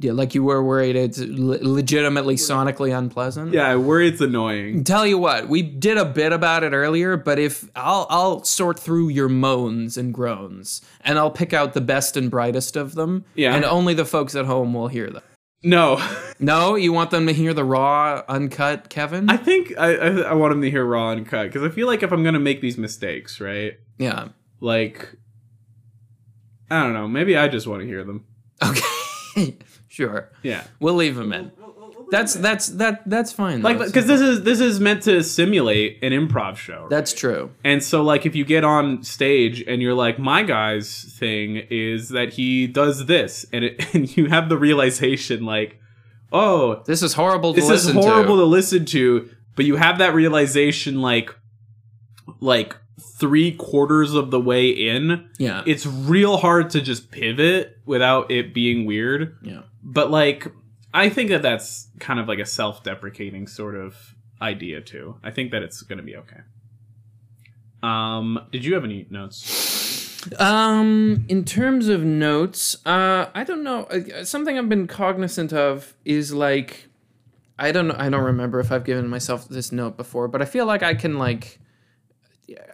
Yeah, 0.02 0.12
like 0.12 0.34
you 0.34 0.42
were 0.42 0.62
worried. 0.64 0.96
It's 0.96 1.18
le- 1.18 1.58
legitimately 1.60 2.36
sonically 2.36 2.96
unpleasant. 2.96 3.52
Yeah, 3.52 3.66
I 3.68 3.76
worry 3.76 4.08
it's 4.08 4.22
annoying. 4.22 4.82
Tell 4.84 5.06
you 5.06 5.18
what, 5.18 5.46
we 5.48 5.60
did 5.60 5.98
a 5.98 6.06
bit 6.06 6.32
about 6.32 6.62
it 6.64 6.72
earlier, 6.72 7.18
but 7.18 7.38
if 7.38 7.68
I'll 7.76 8.06
I'll 8.08 8.42
sort 8.44 8.78
through 8.78 9.08
your 9.10 9.28
moans 9.28 9.98
and 9.98 10.14
groans, 10.14 10.80
and 11.02 11.18
I'll 11.18 11.30
pick 11.30 11.52
out 11.52 11.74
the 11.74 11.82
best 11.82 12.16
and 12.16 12.30
brightest 12.30 12.76
of 12.76 12.94
them. 12.94 13.26
Yeah. 13.34 13.54
And 13.54 13.62
only 13.64 13.92
the 13.92 14.06
folks 14.06 14.34
at 14.34 14.46
home 14.46 14.72
will 14.72 14.88
hear 14.88 15.10
them. 15.10 15.22
No, 15.62 16.02
No, 16.38 16.74
you 16.74 16.92
want 16.92 17.10
them 17.10 17.26
to 17.26 17.32
hear 17.34 17.52
the 17.52 17.64
raw, 17.64 18.22
uncut 18.28 18.88
Kevin? 18.88 19.28
I 19.28 19.36
think 19.36 19.74
I 19.78 19.94
I, 19.94 20.08
I 20.20 20.32
want 20.34 20.52
them 20.52 20.62
to 20.62 20.70
hear 20.70 20.84
raw 20.84 21.10
and 21.10 21.26
cut 21.26 21.44
because 21.48 21.62
I 21.62 21.68
feel 21.68 21.86
like 21.86 22.02
if 22.02 22.12
I'm 22.12 22.24
gonna 22.24 22.40
make 22.40 22.60
these 22.60 22.78
mistakes, 22.78 23.40
right? 23.40 23.74
yeah. 23.98 24.28
Like, 24.62 25.16
I 26.70 26.82
don't 26.82 26.92
know. 26.92 27.08
Maybe 27.08 27.34
I 27.36 27.48
just 27.48 27.66
want 27.66 27.80
to 27.80 27.86
hear 27.86 28.04
them. 28.04 28.26
Okay. 28.62 29.56
sure. 29.88 30.30
Yeah. 30.42 30.64
We'll 30.80 30.94
leave 30.94 31.16
them 31.16 31.32
in. 31.32 31.50
That's 32.10 32.34
that's 32.34 32.68
that 32.68 33.02
that's 33.08 33.32
fine. 33.32 33.62
like 33.62 33.78
because 33.78 34.06
this 34.06 34.20
is 34.20 34.42
this 34.42 34.60
is 34.60 34.80
meant 34.80 35.02
to 35.04 35.22
simulate 35.22 36.02
an 36.02 36.12
improv 36.12 36.56
show 36.56 36.82
right? 36.82 36.90
that's 36.90 37.12
true. 37.12 37.50
and 37.64 37.82
so 37.82 38.02
like 38.02 38.26
if 38.26 38.34
you 38.34 38.44
get 38.44 38.64
on 38.64 39.02
stage 39.02 39.62
and 39.66 39.80
you're 39.80 39.94
like 39.94 40.18
my 40.18 40.42
guy's 40.42 41.04
thing 41.18 41.62
is 41.70 42.08
that 42.10 42.32
he 42.34 42.66
does 42.66 43.06
this 43.06 43.46
and 43.52 43.64
it, 43.64 43.94
and 43.94 44.16
you 44.16 44.26
have 44.26 44.48
the 44.48 44.58
realization 44.58 45.44
like 45.44 45.78
oh 46.32 46.82
This 46.86 47.02
is 47.02 47.14
horrible 47.14 47.54
to 47.54 47.60
this 47.60 47.70
is 47.70 47.86
listen 47.86 48.02
horrible 48.02 48.36
to. 48.36 48.42
to 48.42 48.46
listen 48.46 48.84
to 48.86 49.30
but 49.56 49.64
you 49.64 49.76
have 49.76 49.98
that 49.98 50.14
realization 50.14 51.00
like 51.00 51.34
like 52.40 52.76
three 53.18 53.52
quarters 53.52 54.14
of 54.14 54.30
the 54.30 54.40
way 54.40 54.68
in 54.68 55.28
yeah. 55.38 55.62
it's 55.66 55.86
real 55.86 56.38
hard 56.38 56.70
to 56.70 56.80
just 56.80 57.10
pivot 57.10 57.78
without 57.84 58.30
it 58.30 58.52
being 58.54 58.86
weird 58.86 59.36
yeah. 59.42 59.62
but 59.82 60.10
like 60.10 60.46
i 60.94 61.08
think 61.08 61.30
that 61.30 61.42
that's 61.42 61.88
kind 61.98 62.18
of 62.20 62.28
like 62.28 62.38
a 62.38 62.46
self-deprecating 62.46 63.46
sort 63.46 63.74
of 63.74 64.14
idea 64.42 64.80
too 64.80 65.16
i 65.22 65.30
think 65.30 65.50
that 65.50 65.62
it's 65.62 65.82
gonna 65.82 66.02
be 66.02 66.16
okay 66.16 66.40
um 67.82 68.38
did 68.52 68.64
you 68.64 68.74
have 68.74 68.84
any 68.84 69.06
notes 69.10 69.78
Um, 70.38 71.24
in 71.28 71.46
terms 71.46 71.88
of 71.88 72.02
notes, 72.04 72.76
uh, 72.84 73.30
I 73.34 73.42
don't 73.42 73.62
know. 73.64 73.84
Uh, 73.84 74.22
Something 74.22 74.58
I've 74.58 74.68
been 74.68 74.86
cognizant 74.86 75.50
of 75.54 75.94
is 76.04 76.34
like, 76.34 76.88
I 77.58 77.72
don't. 77.72 77.90
I 77.92 78.10
don't 78.10 78.24
remember 78.24 78.60
if 78.60 78.70
I've 78.70 78.84
given 78.84 79.08
myself 79.08 79.48
this 79.48 79.72
note 79.72 79.96
before, 79.96 80.28
but 80.28 80.42
I 80.42 80.44
feel 80.44 80.66
like 80.66 80.82
I 80.82 80.92
can 80.94 81.16
like, 81.16 81.58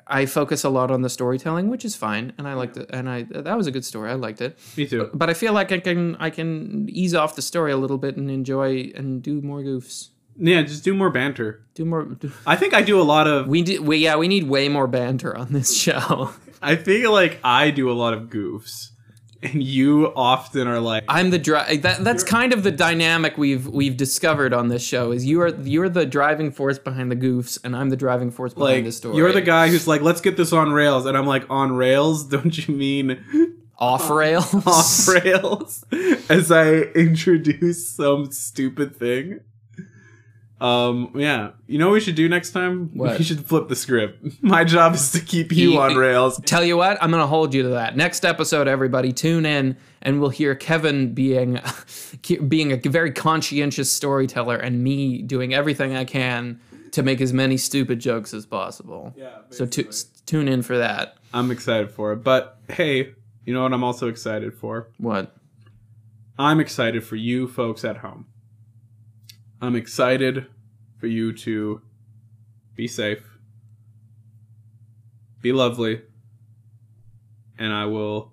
I 0.06 0.26
focus 0.26 0.64
a 0.64 0.68
lot 0.68 0.90
on 0.90 1.02
the 1.02 1.10
storytelling, 1.10 1.68
which 1.68 1.84
is 1.84 1.96
fine, 1.96 2.32
and 2.38 2.46
I 2.46 2.54
liked 2.54 2.76
it, 2.76 2.88
and 2.92 3.08
I 3.08 3.22
that 3.30 3.56
was 3.56 3.66
a 3.66 3.70
good 3.70 3.84
story. 3.84 4.10
I 4.10 4.14
liked 4.14 4.40
it, 4.40 4.58
me 4.76 4.86
too 4.86 5.10
but 5.12 5.28
I 5.30 5.34
feel 5.34 5.52
like 5.52 5.72
I 5.72 5.78
can 5.80 6.16
I 6.16 6.30
can 6.30 6.88
ease 6.90 7.14
off 7.14 7.36
the 7.36 7.42
story 7.42 7.72
a 7.72 7.76
little 7.76 7.98
bit 7.98 8.16
and 8.16 8.30
enjoy 8.30 8.92
and 8.94 9.22
do 9.22 9.40
more 9.40 9.60
goofs, 9.62 10.08
yeah 10.36 10.62
just 10.62 10.84
do 10.84 10.94
more 10.94 11.10
banter 11.10 11.62
do 11.74 11.84
more. 11.84 12.04
Do, 12.04 12.30
i 12.46 12.56
think 12.56 12.74
i 12.74 12.82
do 12.82 13.00
a 13.00 13.02
lot 13.14 13.26
of 13.26 13.46
we 13.48 13.62
do. 13.62 13.82
We 13.82 13.96
yeah. 13.98 14.16
We 14.16 14.28
need 14.28 14.44
way 14.48 14.68
more 14.68 14.86
banter 14.86 15.36
on 15.36 15.52
this 15.52 15.76
show. 15.84 16.30
i 16.62 16.76
feel 16.76 17.12
like 17.12 17.38
i 17.44 17.70
do 17.70 17.90
a 17.90 17.94
lot 17.94 18.14
of 18.14 18.24
goofs 18.24 18.90
and 19.42 19.62
you 19.62 20.12
often 20.16 20.66
are 20.66 20.80
like 20.80 21.04
I'm 21.08 21.30
the 21.30 21.38
dri- 21.38 21.58
eh, 21.66 21.76
that 21.78 22.02
that's 22.04 22.22
kind 22.22 22.52
of 22.52 22.62
the 22.62 22.70
dynamic 22.70 23.36
we've 23.38 23.66
we've 23.66 23.96
discovered 23.96 24.52
on 24.52 24.68
this 24.68 24.82
show 24.82 25.12
is 25.12 25.24
you 25.24 25.40
are 25.42 25.48
you're 25.62 25.88
the 25.88 26.06
driving 26.06 26.50
force 26.50 26.78
behind 26.78 27.10
the 27.10 27.16
goofs 27.16 27.58
and 27.64 27.76
I'm 27.76 27.90
the 27.90 27.96
driving 27.96 28.30
force 28.30 28.54
behind 28.54 28.76
like 28.76 28.84
the 28.84 28.92
story. 28.92 29.16
you're 29.16 29.32
the 29.32 29.40
guy 29.42 29.68
who's 29.68 29.86
like 29.86 30.00
let's 30.00 30.20
get 30.20 30.36
this 30.36 30.52
on 30.52 30.72
rails 30.72 31.06
and 31.06 31.16
i'm 31.16 31.26
like 31.26 31.44
on 31.50 31.72
rails 31.76 32.24
don't 32.28 32.66
you 32.66 32.74
mean 32.74 33.22
off 33.78 34.08
rails. 34.10 34.54
off 34.66 35.08
rails 35.08 35.84
as 36.30 36.50
I 36.50 36.68
introduce 36.94 37.88
some 37.90 38.32
stupid 38.32 38.96
thing. 38.96 39.40
Um, 40.58 41.12
yeah. 41.14 41.50
You 41.66 41.78
know 41.78 41.88
what 41.88 41.94
we 41.94 42.00
should 42.00 42.14
do 42.14 42.28
next 42.28 42.52
time? 42.52 42.90
What? 42.94 43.18
We 43.18 43.24
should 43.24 43.44
flip 43.46 43.68
the 43.68 43.76
script. 43.76 44.24
My 44.42 44.64
job 44.64 44.94
is 44.94 45.12
to 45.12 45.20
keep 45.20 45.52
you 45.52 45.78
on 45.78 45.96
rails. 45.96 46.40
Tell 46.46 46.64
you 46.64 46.76
what, 46.78 46.96
I'm 47.02 47.10
gonna 47.10 47.26
hold 47.26 47.52
you 47.52 47.62
to 47.64 47.68
that. 47.70 47.96
Next 47.96 48.24
episode, 48.24 48.66
everybody, 48.66 49.12
tune 49.12 49.44
in 49.44 49.76
and 50.02 50.20
we'll 50.20 50.30
hear 50.30 50.54
Kevin 50.54 51.12
being 51.12 51.60
being 52.48 52.72
a 52.72 52.76
very 52.88 53.12
conscientious 53.12 53.92
storyteller 53.92 54.56
and 54.56 54.82
me 54.82 55.20
doing 55.22 55.52
everything 55.52 55.94
I 55.94 56.04
can 56.04 56.58
to 56.92 57.02
make 57.02 57.20
as 57.20 57.32
many 57.34 57.58
stupid 57.58 57.98
jokes 58.00 58.32
as 58.32 58.46
possible. 58.46 59.12
Yeah. 59.16 59.38
So 59.50 59.66
tu- 59.66 59.88
s- 59.88 60.04
tune 60.24 60.48
in 60.48 60.62
for 60.62 60.78
that. 60.78 61.16
I'm 61.34 61.50
excited 61.50 61.90
for 61.90 62.12
it. 62.14 62.24
But 62.24 62.58
hey, 62.70 63.12
you 63.44 63.52
know 63.52 63.62
what 63.62 63.74
I'm 63.74 63.84
also 63.84 64.08
excited 64.08 64.54
for? 64.54 64.88
What? 64.96 65.36
I'm 66.38 66.60
excited 66.60 67.04
for 67.04 67.16
you 67.16 67.46
folks 67.48 67.84
at 67.84 67.98
home. 67.98 68.26
I'm 69.60 69.74
excited 69.74 70.46
for 70.98 71.06
you 71.06 71.32
to 71.32 71.80
be 72.74 72.86
safe, 72.86 73.22
be 75.40 75.52
lovely, 75.52 76.02
and 77.58 77.72
I 77.72 77.86
will, 77.86 78.32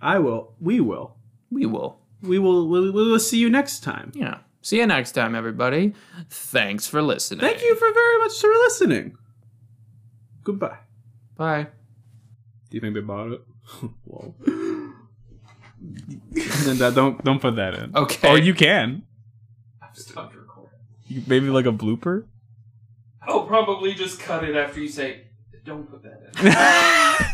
I 0.00 0.18
will, 0.18 0.54
we 0.60 0.80
will, 0.80 1.16
We 1.50 1.66
will. 1.66 1.98
we 2.22 2.38
will, 2.38 2.68
we 2.68 2.90
will 2.90 3.18
see 3.18 3.38
you 3.38 3.50
next 3.50 3.80
time. 3.80 4.12
Yeah. 4.14 4.38
See 4.62 4.78
you 4.78 4.86
next 4.86 5.12
time, 5.12 5.34
everybody. 5.34 5.92
Thanks 6.30 6.86
for 6.86 7.02
listening. 7.02 7.40
Thank 7.40 7.60
you 7.60 7.74
for 7.76 7.92
very 7.92 8.18
much 8.20 8.40
for 8.40 8.48
listening. 8.48 9.16
Goodbye. 10.42 10.78
Bye. 11.36 11.64
Do 12.70 12.76
you 12.76 12.80
think 12.80 12.94
they 12.94 13.00
bought 13.00 13.32
it? 13.32 13.42
Whoa. 14.04 14.34
Then 16.64 16.78
don't 16.78 17.22
don't 17.22 17.40
put 17.40 17.56
that 17.56 17.74
in. 17.74 17.94
Okay. 17.94 18.26
Or 18.30 18.38
you 18.38 18.54
can. 18.54 19.02
Recording. 19.82 20.32
You- 20.38 20.43
Maybe 21.08 21.48
like 21.48 21.66
a 21.66 21.72
blooper. 21.72 22.26
I'll 23.22 23.46
probably 23.46 23.94
just 23.94 24.20
cut 24.20 24.44
it 24.44 24.54
after 24.56 24.80
you 24.80 24.88
say, 24.88 25.22
don't 25.64 25.90
put 25.90 26.02
that 26.02 27.20
in. 27.20 27.26